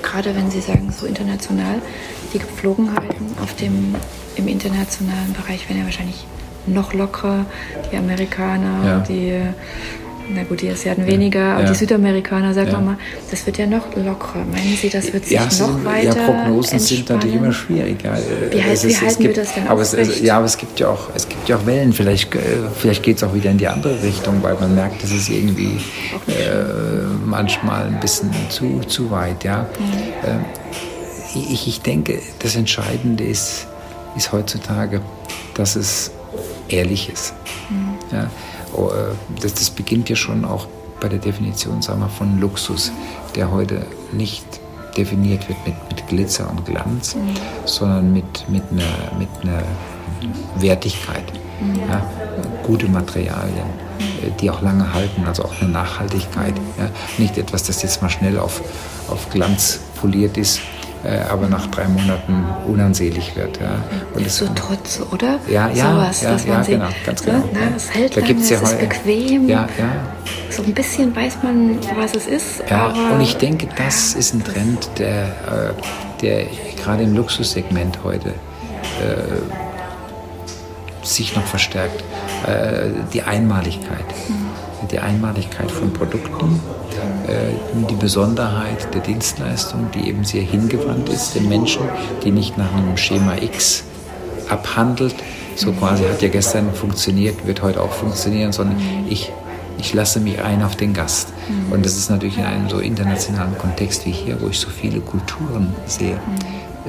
[0.03, 1.81] gerade wenn Sie sagen, so international,
[2.33, 3.95] die Gepflogenheiten auf dem,
[4.35, 6.27] im internationalen Bereich werden ja wahrscheinlich
[6.67, 7.45] noch lockerer.
[7.91, 8.99] Die Amerikaner, ja.
[8.99, 9.41] die
[10.29, 11.69] na gut, die Asiaten weniger, aber ja.
[11.71, 12.79] die Südamerikaner, sagen ja.
[12.79, 12.97] mal,
[13.29, 14.45] das wird ja noch lockerer.
[14.45, 17.97] Meinen Sie, das wird sich ja, noch weiter Ja, Prognosen sind natürlich immer schwierig.
[18.03, 18.17] Ja.
[18.51, 20.79] Wie, heißt, wie halten gibt, wir das denn aber es, also, Ja, aber es gibt
[20.79, 21.93] ja auch, es gibt ja auch Wellen.
[21.93, 22.39] Vielleicht, äh,
[22.75, 25.77] vielleicht geht es auch wieder in die andere Richtung, weil man merkt, das ist irgendwie
[26.27, 26.63] äh,
[27.25, 29.43] manchmal ein bisschen zu, zu weit.
[29.43, 29.67] Ja.
[29.79, 30.29] Mhm.
[30.29, 33.67] Äh, ich, ich denke, das Entscheidende ist,
[34.15, 35.01] ist heutzutage,
[35.55, 36.11] dass es
[36.73, 37.33] ehrlich ist.
[37.69, 37.95] Mhm.
[38.11, 38.29] Ja
[38.73, 40.67] Oh, äh, das, das beginnt ja schon auch
[40.99, 42.91] bei der Definition sagen wir, von Luxus,
[43.35, 44.45] der heute nicht
[44.97, 47.33] definiert wird mit, mit Glitzer und Glanz, mhm.
[47.65, 49.63] sondern mit, mit, einer, mit einer
[50.55, 51.23] Wertigkeit.
[51.59, 51.79] Mhm.
[51.89, 52.05] Ja,
[52.63, 53.67] gute Materialien,
[53.99, 54.37] mhm.
[54.39, 56.53] die auch lange halten, also auch eine Nachhaltigkeit.
[56.77, 58.61] Ja, nicht etwas, das jetzt mal schnell auf,
[59.09, 60.61] auf Glanz poliert ist,
[61.03, 63.59] äh, aber nach drei Monaten unansehlich wird.
[63.59, 63.83] Ja.
[64.13, 65.39] Und ist so trotz, oder?
[65.47, 67.43] Ja, ja, Sowas, ja, ja genau, ganz genau.
[67.53, 69.49] Na, es hält da lange, gibt's ja es ist bequem.
[69.49, 69.95] Ja, ja.
[70.49, 72.63] So ein bisschen weiß man, was es ist.
[72.69, 75.73] Ja, und ich denke, das ist ein Trend, der, äh,
[76.21, 76.45] der
[76.81, 78.33] gerade im Luxussegment heute äh,
[81.05, 82.03] sich noch verstärkt.
[82.47, 84.05] Äh, die Einmaligkeit.
[84.27, 84.87] Mhm.
[84.91, 86.59] Die Einmaligkeit von Produkten
[87.89, 91.81] die Besonderheit der Dienstleistung, die eben sehr hingewandt ist den Menschen,
[92.23, 93.83] die nicht nach einem Schema X
[94.49, 95.15] abhandelt,
[95.55, 98.77] so quasi hat ja gestern funktioniert, wird heute auch funktionieren, sondern
[99.09, 99.31] ich,
[99.77, 101.29] ich lasse mich ein auf den Gast.
[101.71, 104.99] Und das ist natürlich in einem so internationalen Kontext wie hier, wo ich so viele
[104.99, 106.19] Kulturen sehe,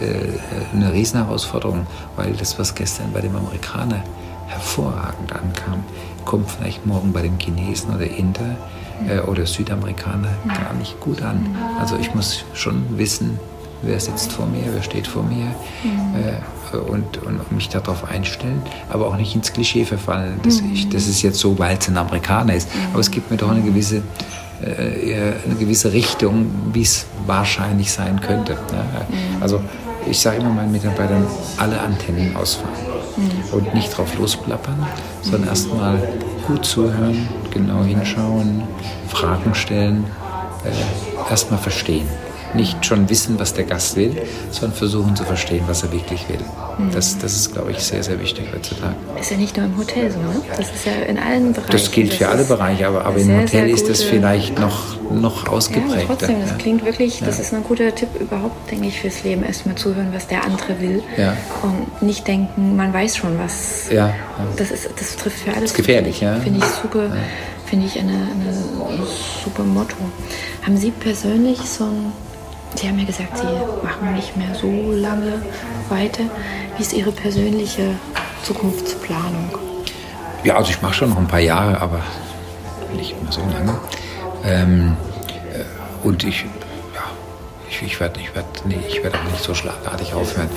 [0.00, 4.02] äh, eine Riesenherausforderung, weil das, was gestern bei dem Amerikaner
[4.46, 5.84] hervorragend ankam,
[6.24, 8.56] kommt vielleicht morgen bei dem Chinesen oder Inder
[9.08, 11.56] äh, oder Südamerikaner gar nicht gut an.
[11.78, 13.38] Also ich muss schon wissen,
[13.82, 15.54] wer sitzt vor mir, wer steht vor mir
[16.72, 21.06] äh, und, und mich darauf einstellen, aber auch nicht ins Klischee verfallen, dass ich, das
[21.06, 22.68] ist jetzt so, weil es ein Amerikaner ist.
[22.92, 24.02] Aber es gibt mir doch eine gewisse
[24.62, 28.56] äh, eine gewisse Richtung, wie es wahrscheinlich sein könnte.
[29.40, 29.60] Also
[30.08, 31.26] ich sage immer meinen Mitarbeitern,
[31.56, 32.93] alle Antennen ausfahren mhm.
[33.52, 34.86] Und nicht drauf losplappern,
[35.22, 35.98] sondern erstmal
[36.46, 38.62] gut zuhören, genau hinschauen,
[39.08, 40.04] Fragen stellen,
[40.64, 42.08] äh, erstmal verstehen
[42.54, 44.14] nicht schon wissen, was der Gast will,
[44.50, 46.38] sondern versuchen zu verstehen, was er wirklich will.
[46.78, 46.92] Mhm.
[46.92, 48.94] Das, das ist, glaube ich, sehr, sehr wichtig heutzutage.
[49.20, 50.40] Ist ja nicht nur im Hotel so, ne?
[50.56, 51.72] Das ist ja in allen Bereichen.
[51.72, 55.00] Das gilt das für alle Bereiche, aber, aber sehr, im Hotel ist das vielleicht noch,
[55.10, 56.00] noch ausgeprägter.
[56.00, 57.26] Ja, trotzdem, das klingt wirklich, ja.
[57.26, 59.44] das ist ein guter Tipp überhaupt, denke ich, fürs Leben.
[59.44, 61.02] Erstmal zuhören, was der andere will.
[61.16, 61.36] Ja.
[61.62, 63.90] Und nicht denken, man weiß schon was.
[63.90, 64.14] Ja.
[64.56, 65.62] Das, ist, das trifft für alles.
[65.62, 66.36] Das ist gefährlich, ja.
[66.36, 67.10] Finde ich super.
[67.66, 69.06] Finde ich eine, eine
[69.44, 69.96] super Motto.
[70.62, 72.12] Haben Sie persönlich so ein
[72.76, 75.42] Sie haben ja gesagt, Sie machen nicht mehr so lange
[75.88, 76.24] weiter.
[76.76, 77.94] Wie ist Ihre persönliche
[78.42, 79.58] Zukunftsplanung?
[80.42, 82.00] Ja, also ich mache schon noch ein paar Jahre, aber
[82.96, 83.78] nicht mehr so lange.
[84.44, 84.96] Ähm,
[85.52, 86.42] äh, und ich,
[86.94, 87.00] ja,
[87.70, 90.50] ich, ich werde ich werd, nee, werd auch nicht so schlagartig aufhören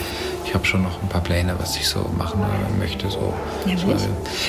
[0.47, 2.39] ich habe schon noch ein paar Pläne, was ich so machen
[2.79, 3.09] möchte.
[3.09, 3.33] So,
[3.65, 3.87] ja, so,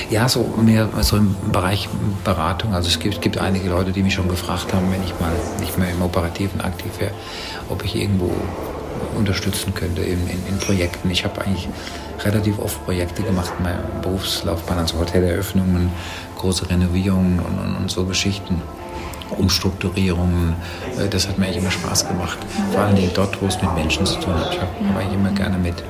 [0.09, 1.89] ja, so mehr so im Bereich
[2.23, 2.73] Beratung.
[2.73, 5.77] Also es gibt, gibt einige Leute, die mich schon gefragt haben, wenn ich mal nicht
[5.77, 7.11] mehr im Operativen aktiv wäre,
[7.67, 8.31] ob ich irgendwo
[9.17, 11.09] unterstützen könnte in, in, in Projekten.
[11.11, 11.67] Ich habe eigentlich
[12.23, 15.91] relativ oft Projekte gemacht in meiner Berufslaufbahn, also Hoteleröffnungen,
[16.37, 18.61] große Renovierungen und, und, und so Geschichten.
[19.37, 20.55] Umstrukturierungen.
[20.97, 22.37] Äh, das hat mir eigentlich immer Spaß gemacht.
[22.71, 24.53] Vor allem dort, wo es mit Menschen zu tun hat.
[24.53, 25.83] Ich habe immer gerne mit,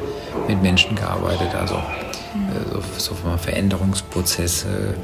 [0.48, 1.54] mit Menschen gearbeitet.
[1.56, 4.96] Also äh, so, so Veränderungsprozesse,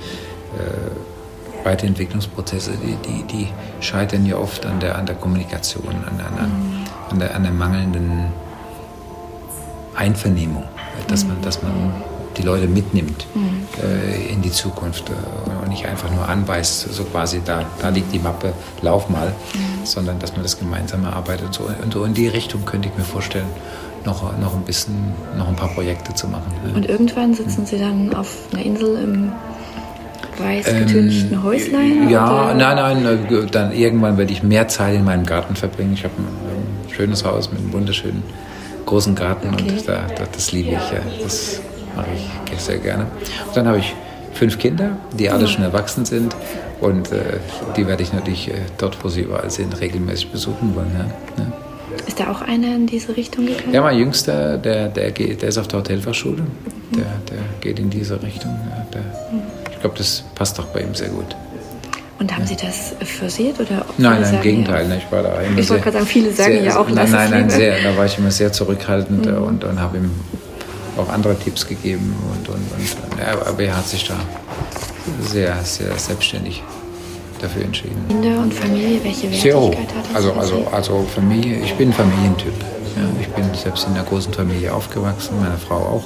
[0.57, 3.47] äh, Weiterentwicklungsprozesse, die, die, die
[3.79, 7.51] scheitern ja oft an der, an der Kommunikation, an, an, an an der, an der
[7.51, 8.25] mangelnden
[9.95, 10.65] Einvernehmung,
[11.07, 11.71] dass man, dass man
[12.37, 13.67] die Leute mitnimmt mhm.
[13.83, 18.13] äh, in die Zukunft äh, und nicht einfach nur anweist, so quasi da, da liegt
[18.13, 19.85] die Mappe, lauf mal, mhm.
[19.85, 21.53] sondern dass man das gemeinsam erarbeitet.
[21.53, 23.47] So, und so in die Richtung könnte ich mir vorstellen,
[24.05, 24.95] noch, noch ein bisschen,
[25.37, 26.51] noch ein paar Projekte zu machen.
[26.75, 29.31] Und irgendwann sitzen Sie dann auf einer Insel im
[30.37, 32.09] weiß getünchten ähm, Häuslein?
[32.09, 32.53] Ja, oder?
[32.53, 35.93] nein, nein, dann irgendwann werde ich mehr Zeit in meinem Garten verbringen.
[35.93, 36.25] Ich habe ein,
[36.87, 38.23] ein schönes Haus mit einem wunderschönen
[38.85, 39.69] großen Garten okay.
[39.69, 40.91] und da, da, das liebe ich.
[40.91, 40.99] Ja.
[41.23, 41.61] Das
[41.95, 42.07] mache
[42.53, 43.05] ich sehr gerne.
[43.47, 43.93] Und dann habe ich
[44.33, 46.35] fünf Kinder, die alle schon erwachsen sind
[46.81, 47.39] und äh,
[47.75, 50.91] die werde ich natürlich äh, dort, wo sie überall sind, regelmäßig besuchen wollen.
[50.97, 51.43] Ja.
[51.43, 51.51] Ja.
[52.07, 53.73] Ist da auch einer in diese Richtung gegangen?
[53.73, 56.41] Ja, mein Jüngster, der, der, geht, der ist auf der Hotelfachschule.
[56.41, 56.95] Mhm.
[56.95, 58.51] Der, der geht in diese Richtung.
[58.69, 59.41] Ja, der, mhm.
[59.71, 61.35] Ich glaube, das passt auch bei ihm sehr gut.
[62.19, 63.85] Und haben Sie das forciert oder?
[63.97, 64.89] Nein, nein, im Gegenteil.
[64.89, 64.95] Ja.
[64.95, 67.49] Ich war da Ich wollte gerade sagen, viele sagen sehr, ja auch, nein, nein, nein,
[67.49, 69.43] sehr, da war ich immer sehr zurückhaltend mhm.
[69.43, 70.11] und, und habe ihm
[70.97, 74.15] auch andere Tipps gegeben und, und, und ja, aber er hat sich da
[75.21, 76.63] sehr, sehr selbstständig
[77.41, 78.03] dafür entschieden.
[78.07, 80.15] Kinder und Familie, welche Wertigkeit hat das?
[80.15, 82.53] Also, also, also Familie, ich bin Familientyp.
[82.95, 86.03] Ja, ich bin selbst in einer großen Familie aufgewachsen, meine Frau auch.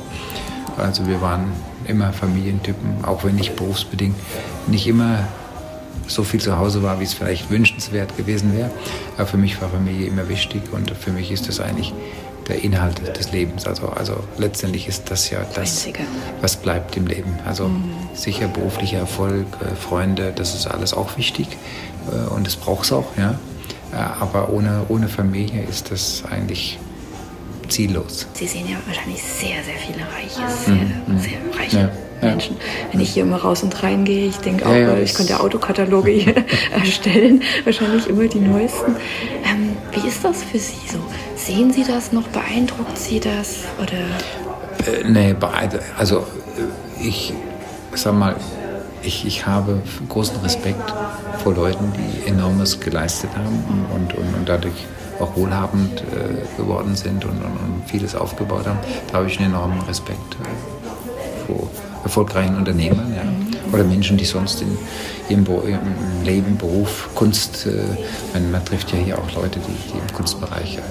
[0.78, 1.52] Also wir waren
[1.86, 4.16] immer Familientypen, auch wenn ich berufsbedingt
[4.68, 5.28] nicht immer
[6.08, 8.72] so viel zu Hause war, wie es vielleicht wünschenswert gewesen wäre.
[9.18, 11.94] Aber für mich war Familie immer wichtig und für mich ist das eigentlich
[12.50, 13.66] der Inhalt des Lebens.
[13.66, 15.88] Also, also letztendlich ist das ja das,
[16.42, 17.40] was bleibt im Leben.
[17.46, 17.92] Also mhm.
[18.14, 21.48] sicher beruflicher Erfolg, äh, Freunde, das ist alles auch wichtig
[22.12, 23.16] äh, und das braucht es auch.
[23.18, 23.40] Ja?
[23.94, 26.80] Äh, aber ohne, ohne Familie ist das eigentlich
[27.70, 28.28] ziellos.
[28.34, 31.20] Sie sehen ja wahrscheinlich sehr, sehr viele reiche, sehr, mhm.
[31.20, 32.28] sehr reiche ja.
[32.28, 32.58] Menschen.
[32.92, 36.12] Wenn ich hier immer raus und rein gehe, ich denke auch, ja, ich könnte Autokataloge
[36.12, 36.36] hier
[36.72, 38.96] erstellen, wahrscheinlich immer die neuesten.
[39.46, 41.00] Ähm, wie ist das für Sie so?
[41.40, 42.28] Sehen Sie das noch?
[42.28, 43.60] Beeindruckt Sie das?
[43.82, 45.00] Oder?
[45.00, 45.36] Äh, nee,
[45.98, 47.34] also äh, ich
[47.96, 48.36] sag mal,
[49.02, 50.94] ich, ich habe großen Respekt
[51.42, 54.86] vor Leuten, die enormes geleistet haben und, und, und dadurch
[55.20, 58.80] auch wohlhabend äh, geworden sind und, und, vieles aufgebaut haben.
[59.08, 61.70] Da habe ich einen enormen Respekt äh, vor
[62.04, 63.74] erfolgreichen Unternehmern ja.
[63.74, 64.78] oder Menschen, die sonst in
[65.30, 65.46] ihrem,
[66.24, 67.72] Leben, Beruf, Kunst, äh,
[68.34, 70.82] man, man, trifft ja hier auch Leute, die, die im Kunstbereich, äh,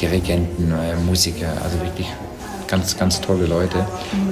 [0.00, 0.72] Dirigenten,
[1.06, 2.08] Musiker, also wirklich
[2.68, 3.78] ganz, ganz tolle Leute.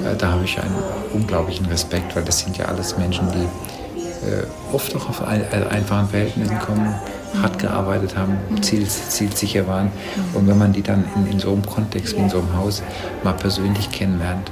[0.05, 0.75] Äh, da habe ich einen
[1.13, 6.07] unglaublichen Respekt, weil das sind ja alles Menschen, die äh, oft auch auf ein, einfachen
[6.09, 6.95] Verhältnissen kommen,
[7.41, 9.91] hart gearbeitet haben, ziel, zielsicher waren.
[10.33, 12.81] Und wenn man die dann in, in so einem Kontext, wie in so einem Haus,
[13.23, 14.49] mal persönlich kennenlernt,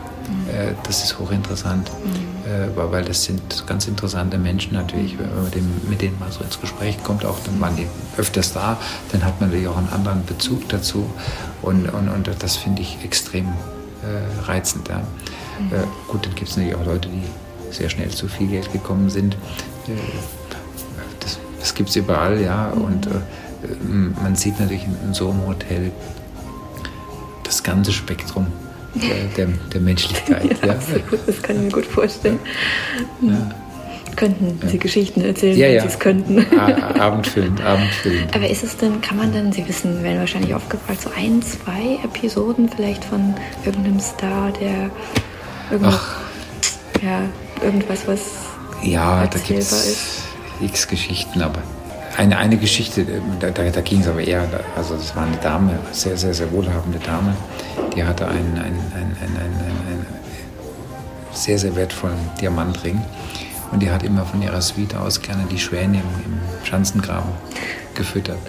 [0.51, 2.34] äh, das ist hochinteressant, mhm.
[2.75, 5.17] Weil das sind ganz interessante Menschen natürlich.
[5.17, 8.77] Wenn man mit denen mal so ins Gespräch kommt, auch dann waren die öfters da,
[9.11, 11.09] dann hat man natürlich auch einen anderen Bezug dazu.
[11.61, 14.87] Und, und, und das finde ich extrem äh, reizend.
[14.87, 14.99] Ja.
[14.99, 15.73] Mhm.
[15.73, 17.23] Äh, gut, dann gibt es natürlich auch Leute, die
[17.73, 19.35] sehr schnell zu viel Geld gekommen sind.
[19.87, 19.91] Äh,
[21.19, 22.71] das, das gibt es überall, ja.
[22.75, 22.81] Mhm.
[22.81, 23.09] Und äh,
[24.21, 25.91] man sieht natürlich in, in so einem Hotel
[27.43, 28.47] das ganze Spektrum
[28.95, 30.43] der, der, Menschlichkeit.
[30.43, 30.73] ja, ja.
[30.75, 32.39] Absolut, das kann ich mir gut vorstellen.
[33.21, 33.51] Ja.
[34.15, 36.45] Könnten Sie Geschichten erzählen, ja, wenn Sie es könnten.
[36.99, 38.33] Abendfüllend, abendfüllend.
[38.33, 41.99] Aber ist es denn, kann man denn, Sie wissen, werden wahrscheinlich gefragt, so ein, zwei
[42.01, 43.33] Episoden vielleicht von
[43.65, 44.89] irgendeinem Star, der
[45.69, 45.99] irgendwas,
[47.03, 47.23] ja,
[47.61, 48.21] irgendwas, was
[48.81, 50.23] ja, da gibt es
[50.61, 51.61] x Geschichten, aber
[52.17, 53.05] eine, eine Geschichte,
[53.39, 56.51] da, da, da ging es aber eher, also das war eine Dame, sehr, sehr, sehr
[56.51, 57.35] wohlhabende Dame,
[57.95, 60.05] die hatte einen, einen, einen, einen,
[61.33, 63.01] sehr, sehr wertvollen Diamantring
[63.71, 67.31] und die hat immer von ihrer Suite aus gerne die Schwäne im, im Schanzengraben
[67.93, 68.39] gefüttert.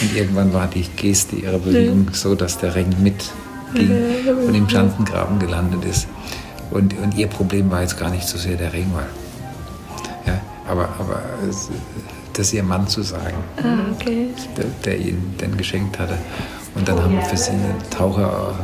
[0.00, 3.90] Und irgendwann war die Geste ihrer Bewegung so, dass der Ring mitging
[4.46, 6.08] und im Schanzengraben gelandet ist.
[6.72, 9.06] Und, und ihr Problem war jetzt gar nicht so sehr der Ring, weil,
[10.26, 11.22] ja, aber, aber
[12.34, 14.28] das ihr Mann zu sagen, ah, okay.
[14.56, 16.18] der, der ihn dann geschenkt hatte.
[16.74, 18.54] Und dann haben wir für sie einen Taucher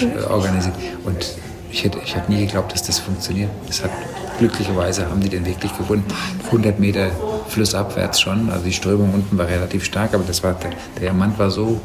[0.00, 0.74] äh, organisiert.
[1.04, 1.36] Und
[1.70, 3.50] ich hätte, ich hätte nie geglaubt, dass das funktioniert.
[3.66, 3.90] Das hat,
[4.38, 6.04] glücklicherweise haben die den wirklich gefunden.
[6.46, 7.10] 100 Meter
[7.48, 8.50] flussabwärts schon.
[8.50, 11.80] Also die Strömung unten war relativ stark, aber das war, der, Diamant war so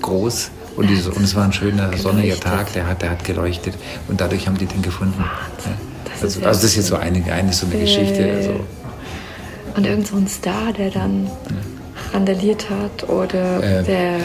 [0.00, 0.50] groß.
[0.76, 3.74] Und, diese, und es war ein schöner sonniger Tag, der hat, der hat geleuchtet.
[4.08, 5.20] Und dadurch haben die den gefunden.
[5.20, 5.72] Ja.
[6.22, 8.32] Also, also, das ist jetzt so eine, eine so eine Geschichte.
[8.32, 8.60] Also,
[9.80, 11.28] und irgend so ein Star, der dann
[12.12, 14.18] randaliert hat oder ähm, der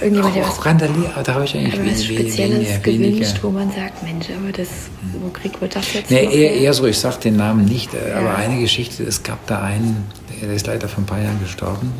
[0.00, 3.42] irgendjemand, der auch randaliert, da habe ich eigentlich was Spezielles weniger, gewünscht, weniger.
[3.42, 4.68] wo man sagt, Mensch, aber das,
[5.20, 6.10] wo kriegt man das jetzt?
[6.10, 8.18] Nee, eher, eher, so, ich sage den Namen nicht, äh, ja.
[8.18, 10.04] aber eine Geschichte, es gab da einen,
[10.40, 11.92] der ist leider vor ein paar Jahren gestorben,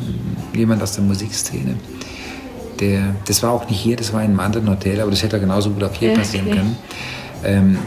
[0.55, 1.75] jemand aus der Musikszene.
[2.79, 5.39] der, das war auch nicht hier, das war in einem anderen Hotel, aber das hätte
[5.39, 6.57] genauso gut auch hier Ja, passieren okay.
[6.57, 6.77] können.
[7.43, 7.77] Ähm,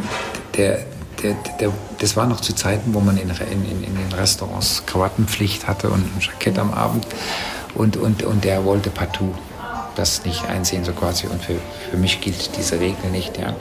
[0.57, 0.81] der,
[1.23, 5.67] der, der, das war noch zu Zeiten, wo man in, in, in, den Restaurants Krawattenpflicht
[5.67, 7.07] hatte und ein Jackett am Abend.
[7.75, 9.35] Und, und, und der wollte partout
[9.97, 11.27] das nicht einsehen, so quasi.
[11.27, 11.57] Und für,
[11.91, 13.39] für mich gilt diese Regel nicht.
[13.39, 13.55] Ja.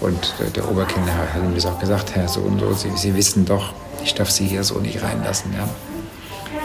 [0.00, 3.14] Und der, der Oberkellner hat ihm das auch gesagt, Herr so und so, Sie, Sie
[3.14, 3.72] wissen doch,
[4.02, 5.52] ich darf Sie hier so nicht reinlassen.
[5.52, 5.68] Ja.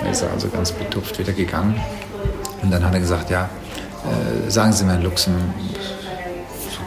[0.04, 1.80] Er ist also ganz betupft wieder gegangen.
[2.62, 3.50] Und dann hat er gesagt, ja,
[4.06, 5.36] äh, sagen Sie mir Luxem,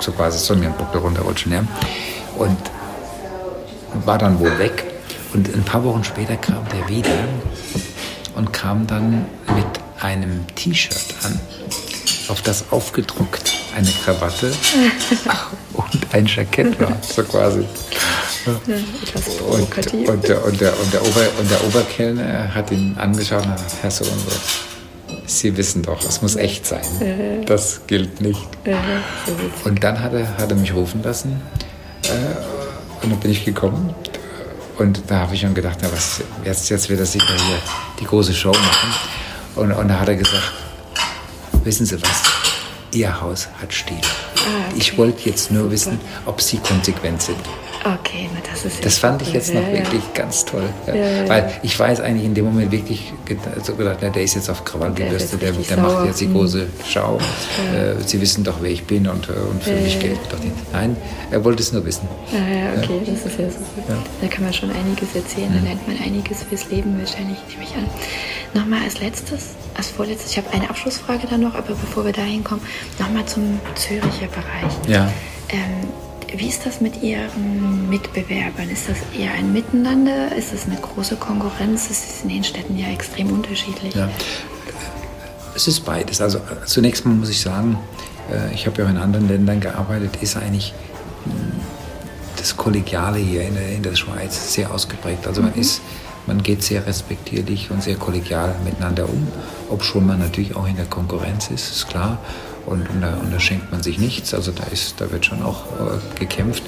[0.01, 1.53] so quasi so einen Buckel runterrutschen.
[1.53, 1.65] Ja.
[2.39, 2.59] Und
[4.05, 4.85] war dann wohl weg.
[5.33, 7.11] Und ein paar Wochen später kam der wieder
[8.35, 9.67] und kam dann mit
[10.01, 11.39] einem T-Shirt an,
[12.29, 14.53] auf das aufgedruckt eine Krawatte
[15.75, 17.67] und ein Jackett war, so quasi.
[18.47, 23.51] Und, und, der, und, der, und, der Ober, und der Oberkellner hat ihn angeschaut und
[23.51, 24.37] hat gesagt, Herr so und so,
[25.27, 26.85] Sie wissen doch, es muss echt sein.
[27.47, 28.41] Das gilt nicht.
[29.65, 31.43] Und dann hat er, hat er mich rufen lassen
[32.05, 32.56] äh,
[33.07, 33.95] und dann bin ich gekommen.
[34.79, 37.59] Und da habe ich schon gedacht, na, was, jetzt, jetzt wird er sicher hier
[38.01, 38.95] die große Show machen.
[39.55, 40.53] Und, und da hat er gesagt,
[41.65, 42.23] wissen Sie was,
[42.93, 43.97] Ihr Haus hat Stil.
[43.97, 44.75] Ah, okay.
[44.77, 47.39] Ich wollte jetzt nur wissen, ob Sie konsequent sind.
[47.87, 49.79] Okay, na das ist ja Das fand ich jetzt noch Ja, ja.
[49.79, 50.65] wirklich ganz toll.
[50.89, 50.95] Ja.
[50.97, 51.29] Ja, ja.
[51.29, 54.51] Weil ich weiß eigentlich in dem Moment wirklich ge- so gedacht, na, der ist jetzt
[54.51, 56.35] auf Krawall Der gebürstet, der, richtig der macht jetzt die Mhm.
[56.35, 57.19] große Schau.
[57.73, 60.19] Äh, Sie wissen doch, wer ich bin und, äh, und für Ja, mich ja, gilt
[60.31, 60.53] doch nicht.
[60.73, 60.97] Nein,
[61.31, 62.09] er wollte es nur wissen.
[62.33, 63.97] Ja, ja, okay, das ist ja super.
[64.21, 67.75] Da kann man schon einiges erzählen, da lernt man einiges fürs Leben wahrscheinlich, nehme ich
[67.77, 67.87] an.
[68.55, 72.43] Nochmal als letztes, als vorletztes, ich habe eine Abschlussfrage dann noch, aber bevor wir dahin
[72.43, 72.63] kommen,
[72.99, 74.73] nochmal zum Züricher Bereich.
[74.89, 75.09] Ja.
[75.51, 75.89] Ähm,
[76.39, 78.69] wie ist das mit Ihren Mitbewerbern?
[78.71, 80.35] Ist das eher ein Miteinander?
[80.37, 81.91] Ist das eine große Konkurrenz?
[81.91, 83.95] Es ist in den Städten ja extrem unterschiedlich.
[83.95, 84.09] Ja.
[85.55, 86.21] Es ist beides.
[86.21, 87.79] Also zunächst mal muss ich sagen,
[88.31, 90.75] äh, ich habe ja auch in anderen Ländern gearbeitet, ist eigentlich
[91.25, 91.33] mh,
[92.37, 95.27] das Kollegiale hier in der, in der Schweiz sehr ausgeprägt.
[95.27, 95.81] Also man ist,
[96.27, 99.29] man geht sehr respektierlich und sehr kollegial miteinander um,
[99.71, 102.19] obschon man natürlich auch in der Konkurrenz ist, ist klar.
[102.67, 105.43] Und, und, da, und da schenkt man sich nichts, also da, ist, da wird schon
[105.43, 106.65] auch äh, gekämpft.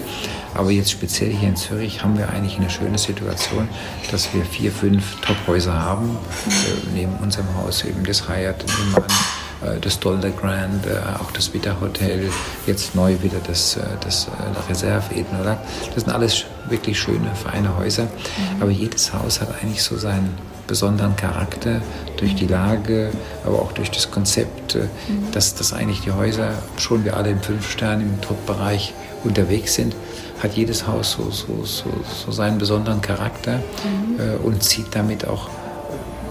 [0.55, 3.69] Aber jetzt speziell hier in Zürich haben wir eigentlich eine schöne Situation,
[4.11, 6.17] dass wir vier, fünf Top-Häuser haben.
[6.47, 9.11] Äh, neben unserem Haus eben das Hyatt nebenan,
[9.63, 12.31] äh, das Dolder Grand, äh, auch das Witter Hotel,
[12.67, 14.29] jetzt neu wieder das, äh, das
[14.69, 15.61] Reserve Eden, oder?
[15.95, 18.07] Das sind alles wirklich schöne, feine Häuser.
[18.61, 20.37] Aber jedes Haus hat eigentlich so seinen
[20.69, 21.81] besonderen Charakter
[22.19, 23.11] durch die Lage,
[23.45, 24.83] aber auch durch das Konzept, äh,
[25.33, 28.95] dass, dass eigentlich die Häuser, schon wir alle im Fünf-Stern, im Top-Bereich
[29.25, 29.97] unterwegs sind,
[30.41, 31.91] hat jedes Haus so, so, so,
[32.25, 33.55] so seinen besonderen Charakter
[34.19, 35.49] äh, und zieht damit auch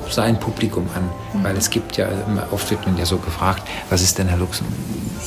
[0.10, 1.10] sein Publikum an.
[1.44, 2.08] Weil es gibt ja,
[2.52, 4.62] oft wird man ja so gefragt, was ist denn, Herr Lux,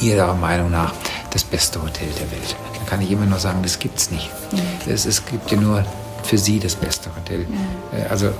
[0.00, 0.94] Ihrer Meinung nach
[1.32, 2.56] das beste Hotel der Welt?
[2.74, 4.30] Da kann ich immer nur sagen, das gibt's nicht.
[4.88, 5.84] Es, es gibt ja nur
[6.30, 7.40] für Sie das beste Hotel.
[7.92, 8.30] Äh, Also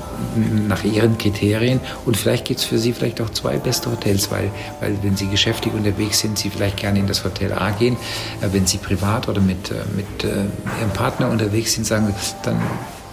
[0.68, 1.80] nach Ihren Kriterien.
[2.06, 5.26] Und vielleicht gibt es für Sie vielleicht auch zwei beste Hotels, weil, weil wenn Sie
[5.26, 7.96] geschäftig unterwegs sind, Sie vielleicht gerne in das Hotel A gehen.
[8.40, 12.60] Äh, Wenn Sie privat oder mit, äh, mit Ihrem Partner unterwegs sind, sagen Sie, dann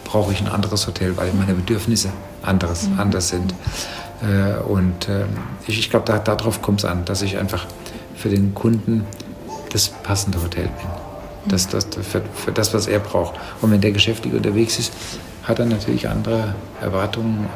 [0.03, 2.09] brauche ich ein anderes Hotel, weil meine Bedürfnisse
[2.43, 3.53] anderes, anders sind.
[4.67, 5.25] Und ähm,
[5.67, 7.65] ich, ich glaube, da, darauf kommt es an, dass ich einfach
[8.15, 9.05] für den Kunden
[9.73, 11.06] das passende Hotel bin.
[11.47, 13.35] Das, das, für, für das, was er braucht.
[13.61, 14.93] Und wenn der geschäftlich unterwegs ist,
[15.43, 17.47] hat er natürlich andere Erwartungen,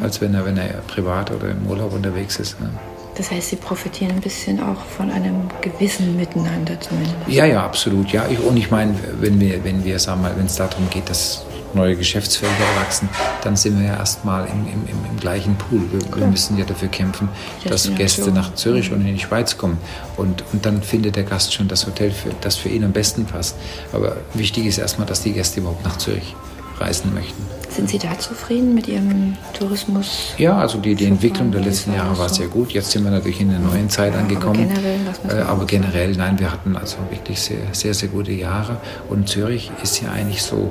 [0.00, 2.60] als wenn er, wenn er privat oder im Urlaub unterwegs ist.
[2.60, 2.70] Ne?
[3.16, 7.16] Das heißt, Sie profitieren ein bisschen auch von einem gewissen Miteinander zumindest.
[7.26, 8.10] Ja, ja, absolut.
[8.10, 10.88] Ja, ich, und ich meine, wenn wir, wenn wir, sagen wir mal, wenn es darum
[10.88, 13.08] geht, dass neue Geschäftsfelder erwachsen,
[13.42, 15.80] dann sind wir ja erstmal im, im, im, gleichen Pool.
[15.90, 17.28] Wir, wir müssen ja dafür kämpfen,
[17.64, 17.92] dass.
[17.94, 19.78] Gäste nach Zürich und in die Schweiz kommen.
[20.16, 23.24] Und, und dann findet der Gast schon das Hotel, für, das für ihn am besten
[23.24, 23.56] passt.
[23.92, 26.34] Aber wichtig ist erstmal, dass die Gäste überhaupt nach Zürich
[26.78, 27.42] reisen möchten.
[27.70, 30.34] Sind Sie da zufrieden mit Ihrem Tourismus?
[30.36, 32.72] Ja, also die, die Entwicklung der letzten Jahre war sehr gut.
[32.72, 34.68] Jetzt sind wir natürlich in einer neuen Zeit angekommen.
[34.68, 35.66] generell, was Äh, aber sagen?
[35.68, 38.76] generell, nein, wir hatten also wirklich sehr, sehr, sehr gute Jahre.
[39.08, 40.70] Und Zürich ist ja eigentlich so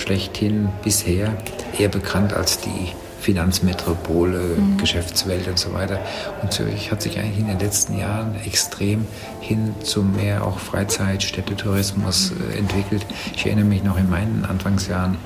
[0.00, 1.36] schlechthin bisher
[1.78, 4.78] eher bekannt als die Finanzmetropole, Mhm.
[4.78, 5.98] Geschäftswelt und so weiter.
[6.42, 9.06] Und Zürich hat sich eigentlich in den letzten Jahren extrem
[9.40, 13.04] hin zu mehr auch Freizeit, Städtetourismus äh, entwickelt.
[13.34, 15.18] Ich erinnere mich noch in meinen Anfangsjahren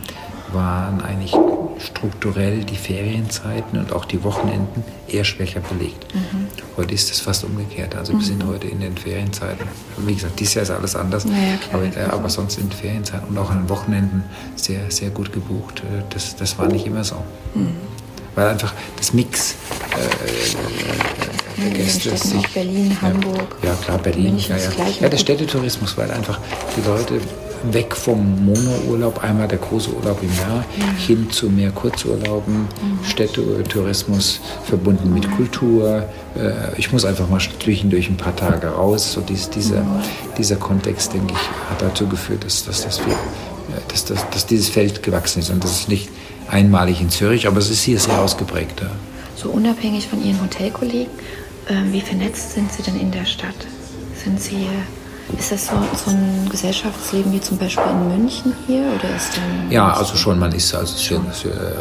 [0.52, 1.32] waren eigentlich
[1.78, 6.06] strukturell die Ferienzeiten und auch die Wochenenden eher schwächer belegt.
[6.76, 7.94] Heute ist es fast umgekehrt.
[7.96, 9.66] Also wir sind heute in den Ferienzeiten,
[9.98, 11.30] wie gesagt, dieses Jahr ist alles anders, Ja,
[11.72, 14.24] aber, äh, aber sonst in den Ferienzeiten und auch an den Wochenenden
[14.56, 15.80] sehr, sehr gut gebucht.
[15.80, 17.16] Äh, Das, das war nicht immer so.
[18.34, 19.54] weil einfach das Mix
[19.96, 24.70] äh, Gäste sich, Berlin, Hamburg, ja, klar Berlin, ja, ja.
[25.00, 26.38] ja der Städtetourismus, weil einfach
[26.76, 27.20] die Leute
[27.72, 30.96] weg vom Monourlaub, einmal der große Urlaub im Jahr, mhm.
[30.98, 33.04] hin zu mehr Kurzurlauben, mhm.
[33.04, 36.08] Städtetourismus verbunden mit Kultur.
[36.36, 39.12] Äh, ich muss einfach mal zwischendurch ein paar Tage raus.
[39.12, 40.02] So dies, dieser, mhm.
[40.36, 43.16] dieser Kontext, denke ich, hat dazu geführt, dass, dass, dass, wir,
[43.88, 45.50] dass, dass, dass dieses Feld gewachsen ist.
[45.50, 46.08] Und das ist nicht
[46.48, 48.80] einmalig in Zürich, aber es ist hier sehr ausgeprägt.
[48.80, 48.90] Ja.
[49.36, 51.12] So unabhängig von Ihren Hotelkollegen,
[51.66, 53.54] äh, wie vernetzt sind Sie denn in der Stadt?
[54.22, 54.66] Sind Sie
[55.38, 59.70] ist das so, so, ein Gesellschaftsleben wie zum Beispiel in München hier oder ist dann
[59.70, 61.26] Ja, also schon, man ist also, schon,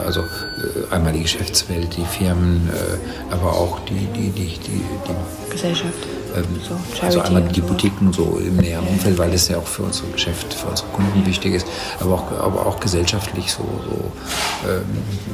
[0.06, 5.52] also äh, einmal die Geschäftswelt, die Firmen, äh, aber auch die, die, die, die, die
[5.52, 5.94] Gesellschaft.
[6.36, 9.84] Ähm, so, also einmal die Boutiquen so im näheren Umfeld, weil das ja auch für
[9.84, 11.68] unser Geschäft, für unsere Kunden wichtig ist,
[12.00, 14.84] aber auch, aber auch gesellschaftlich so, so ähm,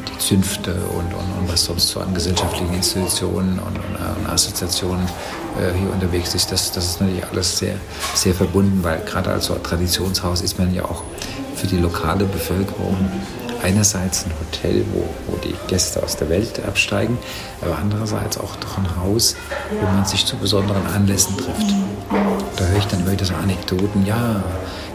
[0.07, 5.05] die Zünfte und, und, und, was sonst so an gesellschaftlichen Institutionen und, und, und Assoziationen
[5.57, 6.51] äh, hier unterwegs ist.
[6.51, 7.75] Das, das ist natürlich alles sehr,
[8.13, 11.03] sehr verbunden, weil gerade als so Traditionshaus ist man ja auch
[11.55, 12.97] für die lokale Bevölkerung
[13.63, 17.17] einerseits ein Hotel, wo, wo die Gäste aus der Welt absteigen,
[17.61, 19.35] aber andererseits auch doch ein Haus,
[19.79, 21.73] wo man sich zu besonderen Anlässen trifft.
[22.55, 24.05] Da höre ich dann immer wieder so Anekdoten.
[24.05, 24.43] Ja,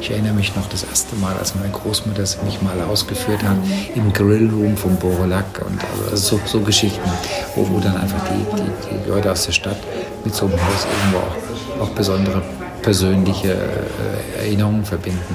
[0.00, 3.56] ich erinnere mich noch das erste Mal, als meine Großmutter mich mal ausgeführt hat
[3.94, 7.10] im Grillroom von Borolac und also so, so Geschichten,
[7.54, 9.78] wo, wo dann einfach die, die, die Leute aus der Stadt
[10.24, 12.42] mit so einem Haus irgendwo auch, auch besondere
[12.84, 15.34] persönliche äh, Erinnerungen verbinden.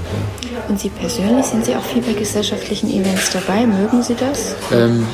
[0.68, 3.66] Und Sie persönlich, sind Sie auch viel bei gesellschaftlichen Events dabei?
[3.66, 4.56] Mögen Sie das?
[4.72, 5.06] Ähm,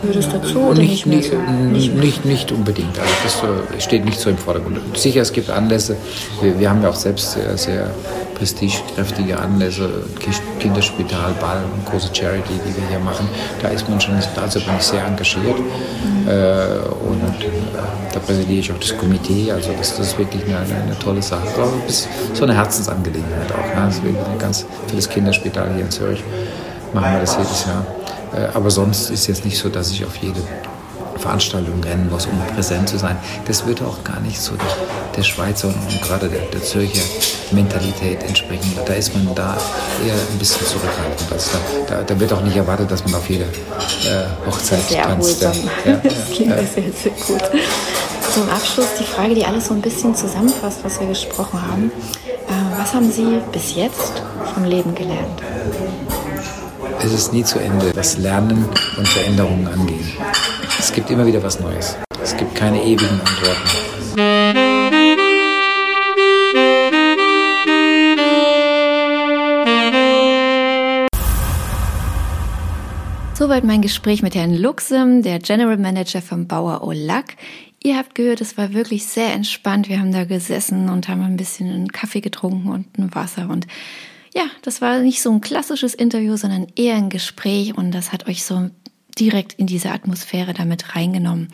[0.00, 1.32] Gehört das dazu oder nicht, nicht,
[1.72, 2.98] nicht, nicht, nicht unbedingt.
[2.98, 4.78] Also das äh, steht nicht so im Vordergrund.
[4.96, 5.96] Sicher, es gibt Anlässe.
[6.40, 7.90] Wir, wir haben ja auch selbst sehr, sehr
[8.38, 9.88] prestigekräftige Anlässe,
[10.60, 13.28] Kinderspital, Ball und große Charity, die wir hier machen.
[13.60, 15.58] Da ist man schon, also bin ich sehr engagiert.
[16.26, 16.78] Äh,
[17.08, 17.50] und äh,
[18.12, 19.50] da präsidiere ich auch das Komitee.
[19.50, 21.46] Also das, das ist wirklich eine, eine, tolle Sache.
[21.86, 23.74] Das ist so eine Herzensangelegenheit auch.
[23.74, 23.86] Ne?
[23.86, 26.22] Das ein ganz für Kinderspital hier in Zürich
[26.92, 27.86] machen wir das jedes Jahr.
[28.34, 30.40] Äh, aber sonst ist es jetzt nicht so, dass ich auf jede
[31.18, 33.16] Veranstaltung rennen muss, um präsent zu sein.
[33.46, 34.66] Das würde auch gar nicht so der,
[35.16, 37.02] der Schweizer und gerade der, der Zürcher
[37.50, 38.72] Mentalität entsprechen.
[38.84, 39.56] Da ist man da
[40.06, 41.32] eher ein bisschen zurückhaltend.
[41.32, 41.50] Also
[41.88, 45.42] da, da, da wird auch nicht erwartet, dass man auf jede äh, Hochzeit sehr tanzt.
[45.42, 45.52] Ja,
[45.84, 46.56] ja, das klingt ja.
[46.56, 47.42] sehr, sehr gut.
[48.34, 51.90] Zum Abschluss die Frage, die alles so ein bisschen zusammenfasst, was wir gesprochen haben.
[52.26, 54.22] Äh, was haben Sie bis jetzt
[54.54, 55.42] vom Leben gelernt?
[57.02, 60.12] Es ist nie zu Ende, was Lernen und Veränderungen angehen.
[60.78, 61.96] Es gibt immer wieder was Neues.
[62.22, 63.68] Es gibt keine ewigen Antworten.
[73.34, 77.34] Soweit mein Gespräch mit Herrn Luxem, der General Manager von Bauer Olac.
[77.82, 79.88] Ihr habt gehört, es war wirklich sehr entspannt.
[79.88, 83.66] Wir haben da gesessen und haben ein bisschen einen Kaffee getrunken und ein Wasser und
[84.34, 88.28] ja, das war nicht so ein klassisches Interview, sondern eher ein Gespräch und das hat
[88.28, 88.70] euch so
[89.18, 91.48] direkt in diese Atmosphäre damit reingenommen.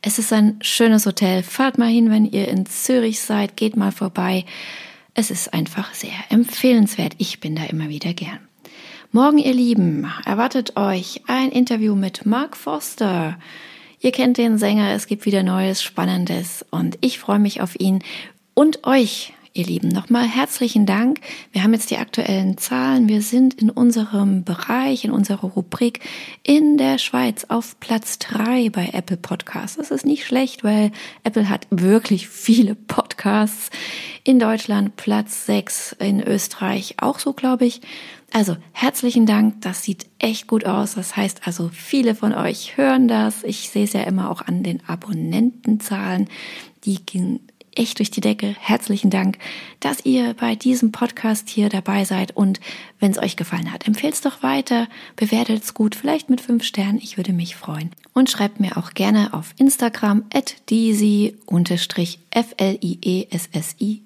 [0.00, 1.42] Es ist ein schönes Hotel.
[1.42, 4.44] Fahrt mal hin, wenn ihr in Zürich seid, geht mal vorbei.
[5.14, 7.14] Es ist einfach sehr empfehlenswert.
[7.18, 8.40] Ich bin da immer wieder gern.
[9.12, 13.38] Morgen, ihr Lieben, erwartet euch ein Interview mit Mark Foster.
[14.00, 18.02] Ihr kennt den Sänger, es gibt wieder Neues, Spannendes und ich freue mich auf ihn
[18.54, 19.88] und euch ihr Lieben.
[19.88, 21.20] Nochmal herzlichen Dank.
[21.52, 23.08] Wir haben jetzt die aktuellen Zahlen.
[23.08, 26.00] Wir sind in unserem Bereich, in unserer Rubrik
[26.42, 29.76] in der Schweiz auf Platz drei bei Apple Podcasts.
[29.76, 30.90] Das ist nicht schlecht, weil
[31.24, 33.70] Apple hat wirklich viele Podcasts.
[34.24, 37.80] In Deutschland Platz sechs, in Österreich auch so, glaube ich.
[38.32, 40.94] Also herzlichen Dank, das sieht echt gut aus.
[40.94, 43.44] Das heißt also, viele von euch hören das.
[43.44, 46.28] Ich sehe es ja immer auch an den Abonnentenzahlen.
[46.84, 47.40] Die gehen
[47.76, 48.54] echt durch die Decke.
[48.58, 49.38] Herzlichen Dank,
[49.80, 52.36] dass ihr bei diesem Podcast hier dabei seid.
[52.36, 52.60] Und
[53.00, 56.64] wenn es euch gefallen hat, empfehlt es doch weiter, bewertet es gut, vielleicht mit fünf
[56.64, 56.98] Sternen.
[57.02, 57.90] Ich würde mich freuen.
[58.12, 60.56] Und schreibt mir auch gerne auf Instagram at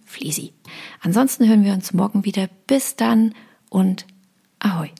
[0.05, 0.53] Fliesi.
[1.01, 2.49] Ansonsten hören wir uns morgen wieder.
[2.67, 3.35] Bis dann
[3.71, 4.07] und
[4.59, 4.91] ahoi.